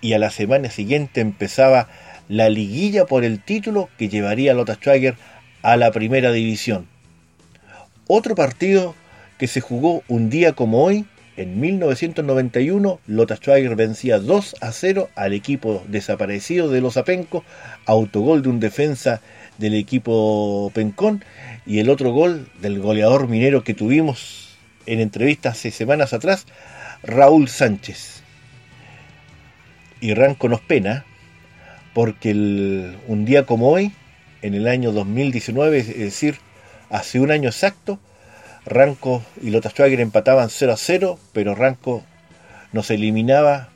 Y 0.00 0.12
a 0.12 0.20
la 0.20 0.30
semana 0.30 0.70
siguiente 0.70 1.20
empezaba 1.20 1.88
la 2.28 2.48
liguilla 2.48 3.06
por 3.06 3.24
el 3.24 3.42
título 3.42 3.88
que 3.98 4.08
llevaría 4.08 4.52
a 4.52 4.54
Lota 4.54 4.76
Schwager 4.76 5.16
a 5.62 5.76
la 5.76 5.90
primera 5.90 6.30
división. 6.30 6.86
Otro 8.06 8.36
partido 8.36 8.94
que 9.36 9.48
se 9.48 9.60
jugó 9.60 10.04
un 10.06 10.30
día 10.30 10.52
como 10.52 10.84
hoy, 10.84 11.06
en 11.36 11.60
1991, 11.60 13.00
Lota 13.06 13.36
Schwager 13.36 13.76
vencía 13.76 14.18
2 14.18 14.56
a 14.60 14.72
0 14.72 15.10
al 15.14 15.34
equipo 15.34 15.84
desaparecido 15.88 16.70
de 16.70 16.80
los 16.80 16.96
Apenco, 16.96 17.44
autogol 17.84 18.42
de 18.42 18.48
un 18.48 18.60
defensa 18.60 19.20
del 19.58 19.74
equipo 19.74 20.70
Pencón 20.74 21.24
y 21.66 21.78
el 21.80 21.90
otro 21.90 22.12
gol 22.12 22.48
del 22.60 22.80
goleador 22.80 23.28
minero 23.28 23.64
que 23.64 23.74
tuvimos 23.74 24.56
en 24.86 25.00
entrevista 25.00 25.50
hace 25.50 25.70
semanas 25.70 26.12
atrás, 26.12 26.46
Raúl 27.02 27.48
Sánchez. 27.48 28.22
Y 30.00 30.14
Ranco 30.14 30.48
nos 30.48 30.60
pena 30.60 31.04
porque 31.92 32.32
un 33.08 33.24
día 33.24 33.44
como 33.44 33.70
hoy, 33.70 33.92
en 34.42 34.54
el 34.54 34.68
año 34.68 34.92
2019, 34.92 35.78
es 35.78 35.98
decir, 35.98 36.36
hace 36.90 37.20
un 37.20 37.30
año 37.30 37.48
exacto, 37.48 37.98
Ranco 38.66 39.22
y 39.40 39.50
Lota 39.50 39.70
Schwager 39.70 40.00
empataban 40.00 40.50
0 40.50 40.72
a 40.72 40.76
0, 40.76 41.18
pero 41.32 41.54
Ranco 41.54 42.02
nos 42.72 42.90
eliminaba 42.90 43.68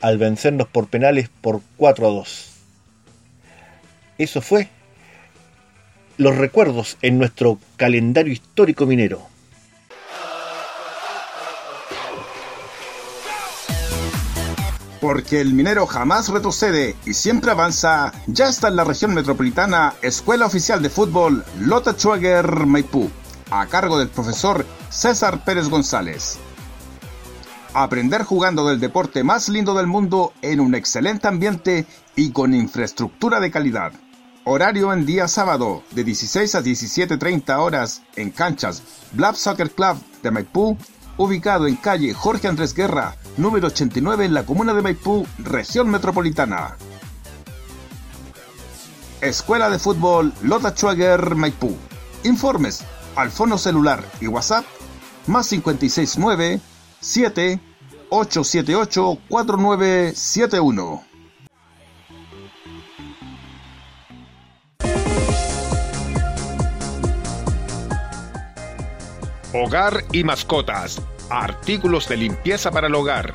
al 0.00 0.18
vencernos 0.18 0.68
por 0.68 0.88
penales 0.88 1.30
por 1.40 1.62
4 1.78 2.06
a 2.06 2.10
2. 2.10 2.50
Eso 4.18 4.42
fue 4.42 4.68
los 6.18 6.36
recuerdos 6.36 6.98
en 7.00 7.18
nuestro 7.18 7.58
calendario 7.76 8.32
histórico 8.32 8.86
minero. 8.86 9.26
Porque 15.00 15.40
el 15.40 15.52
minero 15.52 15.86
jamás 15.86 16.28
retrocede 16.28 16.94
y 17.04 17.14
siempre 17.14 17.50
avanza, 17.50 18.12
ya 18.26 18.48
está 18.48 18.68
en 18.68 18.76
la 18.76 18.84
región 18.84 19.12
metropolitana 19.12 19.94
Escuela 20.00 20.46
Oficial 20.46 20.82
de 20.82 20.88
Fútbol 20.88 21.44
Lota 21.60 21.92
Schwager 21.92 22.46
Maipú, 22.64 23.10
a 23.60 23.66
cargo 23.66 23.98
del 23.98 24.08
profesor 24.08 24.66
César 24.90 25.44
Pérez 25.44 25.68
González. 25.68 26.38
Aprender 27.72 28.24
jugando 28.24 28.66
del 28.66 28.80
deporte 28.80 29.22
más 29.22 29.48
lindo 29.48 29.74
del 29.74 29.86
mundo 29.86 30.32
en 30.42 30.58
un 30.58 30.74
excelente 30.74 31.28
ambiente 31.28 31.86
y 32.16 32.32
con 32.32 32.52
infraestructura 32.52 33.38
de 33.38 33.52
calidad. 33.52 33.92
Horario 34.44 34.92
en 34.92 35.06
día 35.06 35.28
sábado 35.28 35.84
de 35.92 36.02
16 36.02 36.54
a 36.56 36.62
17.30 36.62 37.56
horas 37.58 38.02
en 38.16 38.30
canchas 38.30 38.82
Blab 39.12 39.36
Soccer 39.36 39.70
Club 39.70 39.98
de 40.22 40.32
Maipú, 40.32 40.76
ubicado 41.16 41.68
en 41.68 41.76
calle 41.76 42.12
Jorge 42.12 42.48
Andrés 42.48 42.74
Guerra, 42.74 43.16
número 43.36 43.68
89 43.68 44.24
en 44.24 44.34
la 44.34 44.44
comuna 44.44 44.74
de 44.74 44.82
Maipú, 44.82 45.26
región 45.38 45.90
metropolitana. 45.90 46.76
Escuela 49.20 49.70
de 49.70 49.78
Fútbol 49.78 50.32
Lota 50.42 50.72
Schwager 50.74 51.36
Maipú. 51.36 51.76
Informes 52.24 52.84
al 53.16 53.30
fono 53.30 53.58
celular 53.58 54.04
y 54.20 54.26
WhatsApp 54.26 54.64
más 55.26 55.48
569 55.48 56.60
7 57.00 57.60
878 58.10 59.18
4971. 59.28 61.04
Hogar 69.52 70.04
y 70.12 70.24
mascotas 70.24 71.00
artículos 71.30 72.08
de 72.08 72.16
limpieza 72.16 72.70
para 72.70 72.86
el 72.86 72.94
hogar, 72.94 73.34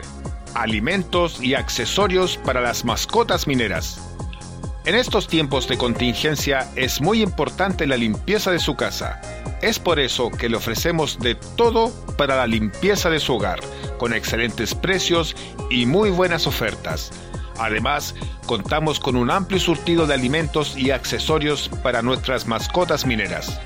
alimentos 0.54 1.42
y 1.42 1.56
accesorios 1.56 2.38
para 2.38 2.62
las 2.62 2.86
mascotas 2.86 3.48
mineras. 3.48 4.09
En 4.86 4.96
estos 4.96 5.28
tiempos 5.28 5.68
de 5.68 5.78
contingencia 5.78 6.70
es 6.76 7.02
muy 7.02 7.22
importante 7.22 7.86
la 7.86 7.98
limpieza 7.98 8.52
de 8.52 8.60
su 8.60 8.76
casa. 8.76 9.22
Es 9.62 9.78
por 9.78 10.00
eso 10.00 10.32
que 10.32 10.48
le 10.48 10.56
ofrecemos 10.56 11.20
de 11.20 11.36
todo 11.36 11.92
para 12.18 12.38
la 12.38 12.48
limpieza 12.48 13.10
de 13.10 13.20
su 13.20 13.36
hogar, 13.36 13.60
con 13.98 14.14
excelentes 14.14 14.74
precios 14.74 15.36
y 15.70 15.86
muy 15.86 16.10
buenas 16.10 16.48
ofertas. 16.48 17.12
Además, 17.58 18.16
contamos 18.46 19.02
con 19.02 19.18
un 19.18 19.30
amplio 19.30 19.60
surtido 19.60 20.08
de 20.08 20.14
alimentos 20.14 20.78
y 20.78 20.92
accesorios 20.92 21.70
para 21.84 22.02
nuestras 22.02 22.48
mascotas 22.48 23.06
mineras. 23.06 23.60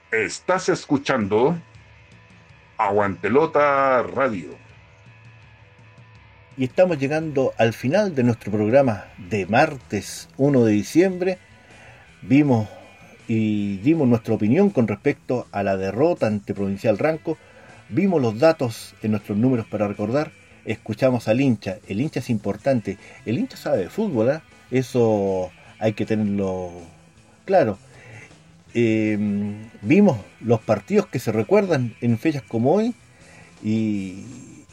Estás 0.10 0.70
escuchando 0.70 1.56
Aguantelota 2.80 4.02
Radio. 4.02 4.65
Y 6.58 6.64
estamos 6.64 6.98
llegando 6.98 7.54
al 7.58 7.74
final 7.74 8.16
de 8.16 8.24
nuestro 8.24 8.52
programa 8.52 9.06
de 9.30 9.46
martes 9.46 10.30
1 10.38 10.64
de 10.64 10.72
diciembre. 10.72 11.38
Vimos 12.22 12.70
y 13.28 13.78
dimos 13.78 14.08
nuestra 14.08 14.36
opinión 14.36 14.70
con 14.70 14.88
respecto 14.88 15.48
a 15.52 15.64
la 15.64 15.76
derrota 15.76 16.28
ante 16.28 16.54
Provincial 16.54 16.98
Ranco. 16.98 17.38
Vimos 17.90 18.22
los 18.22 18.40
datos 18.40 18.96
en 19.04 19.12
nuestros 19.12 19.38
números 19.38 19.66
para 19.68 19.88
recordar. 19.88 20.32
Escuchamos 20.64 21.28
al 21.28 21.42
hincha. 21.42 21.78
El 21.88 22.00
hincha 22.00 22.20
es 22.20 22.30
importante. 22.30 22.98
El 23.26 23.38
hincha 23.38 23.58
sabe 23.58 23.80
de 23.80 23.90
fútbol, 23.90 24.30
¿eh? 24.30 24.42
eso 24.72 25.52
hay 25.80 25.94
que 25.94 26.06
tenerlo 26.06 26.72
claro. 27.44 27.78
Eh, 28.74 29.18
vimos 29.82 30.18
los 30.40 30.62
partidos 30.62 31.08
que 31.08 31.20
se 31.20 31.32
recuerdan 31.32 31.96
en 32.02 32.18
fechas 32.18 32.44
como 32.44 32.74
hoy 32.74 32.94
y, 33.64 34.24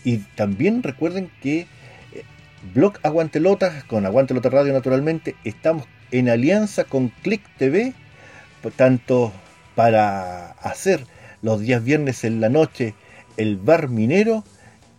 y 0.04 0.18
también 0.36 0.82
recuerden 0.82 1.30
que 1.42 1.60
eh, 1.60 1.66
Blog 2.74 2.94
Aguantelota, 3.02 3.84
con 3.86 4.06
Aguantelota 4.06 4.50
Radio 4.50 4.72
naturalmente, 4.72 5.36
estamos 5.44 5.84
en 6.10 6.28
alianza 6.28 6.84
con 6.84 7.08
Click 7.22 7.42
TV, 7.56 7.94
tanto 8.76 9.32
para 9.74 10.52
hacer 10.52 11.06
los 11.40 11.60
días 11.60 11.82
viernes 11.82 12.24
en 12.24 12.40
la 12.40 12.48
noche 12.48 12.94
el 13.36 13.56
bar 13.56 13.88
minero 13.88 14.44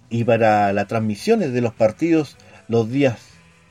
y 0.09 0.23
para 0.23 0.73
las 0.73 0.87
transmisiones 0.87 1.53
de 1.53 1.61
los 1.61 1.73
partidos 1.73 2.37
los 2.67 2.89
días 2.89 3.19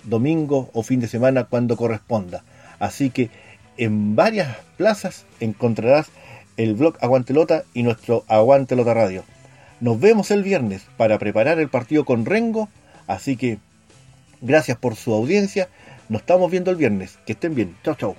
domingo 0.05 0.71
o 0.73 0.83
fin 0.83 1.01
de 1.01 1.09
semana 1.09 1.45
cuando 1.45 1.77
corresponda. 1.77 2.45
Así 2.79 3.11
que 3.11 3.31
en 3.77 4.17
varias 4.17 4.57
plazas 4.77 5.27
encontrarás 5.41 6.09
el 6.57 6.75
blog 6.75 6.97
Aguantelota 7.01 7.65
y 7.75 7.83
nuestro 7.83 8.25
Aguantelota 8.29 8.95
Radio. 8.95 9.25
Nos 9.83 9.99
vemos 9.99 10.31
el 10.31 10.45
viernes 10.45 10.87
para 10.97 11.19
preparar 11.19 11.59
el 11.59 11.69
partido 11.69 12.05
con 12.05 12.25
Rengo, 12.25 12.69
así 13.09 13.37
que 13.37 13.59
gracias 14.41 14.79
por 14.79 14.95
su 14.95 15.13
audiencia. 15.13 15.69
Nos 16.09 16.21
estamos 16.21 16.53
viendo 16.53 16.71
el 16.71 16.77
viernes. 16.77 17.19
Que 17.27 17.33
estén 17.33 17.57
bien. 17.57 17.75
Chao, 17.83 17.97
chao. 17.97 18.17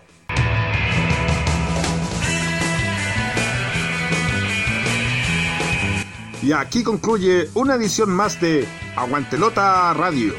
Y 6.41 6.51
aquí 6.51 6.83
concluye 6.83 7.47
una 7.53 7.75
edición 7.75 8.09
más 8.09 8.41
de 8.41 8.65
Aguantelota 8.97 9.93
Radio. 9.93 10.33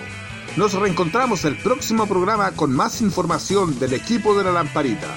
Nos 0.58 0.74
reencontramos 0.74 1.46
el 1.46 1.56
próximo 1.56 2.06
programa 2.06 2.52
con 2.52 2.70
más 2.70 3.00
información 3.00 3.78
del 3.78 3.94
equipo 3.94 4.36
de 4.36 4.44
la 4.44 4.52
lamparita. 4.52 5.08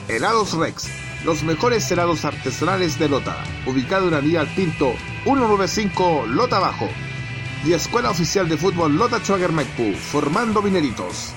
Helados 0.08 0.52
Rex, 0.52 0.88
los 1.24 1.42
mejores 1.42 1.90
helados 1.90 2.26
artesanales 2.26 2.98
de 2.98 3.08
Lota, 3.08 3.42
ubicado 3.66 4.14
en 4.14 4.22
vía 4.22 4.44
Pinto 4.54 4.92
195 5.24 6.26
Lota 6.26 6.58
Bajo. 6.58 6.90
Y 7.64 7.72
Escuela 7.72 8.10
Oficial 8.10 8.46
de 8.46 8.58
Fútbol 8.58 8.94
Lota 8.94 9.20
Schwager 9.20 9.52
Maipú, 9.52 9.94
formando 9.94 10.60
mineritos. 10.60 11.32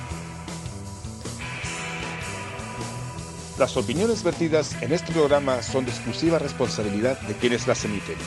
Las 3.57 3.77
opiniones 3.77 4.23
vertidas 4.23 4.75
en 4.81 4.91
este 4.91 5.13
programa 5.13 5.63
son 5.63 5.85
de 5.85 5.91
exclusiva 5.91 6.37
responsabilidad 6.37 7.17
de 7.21 7.35
quienes 7.35 7.65
las 7.65 7.85
emiten 7.85 8.17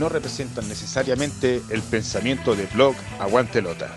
no 0.00 0.08
representan 0.08 0.66
necesariamente 0.66 1.62
el 1.68 1.82
pensamiento 1.82 2.56
de 2.56 2.64
Blog 2.66 2.96
Aguante 3.20 3.60
Lota. 3.60 3.94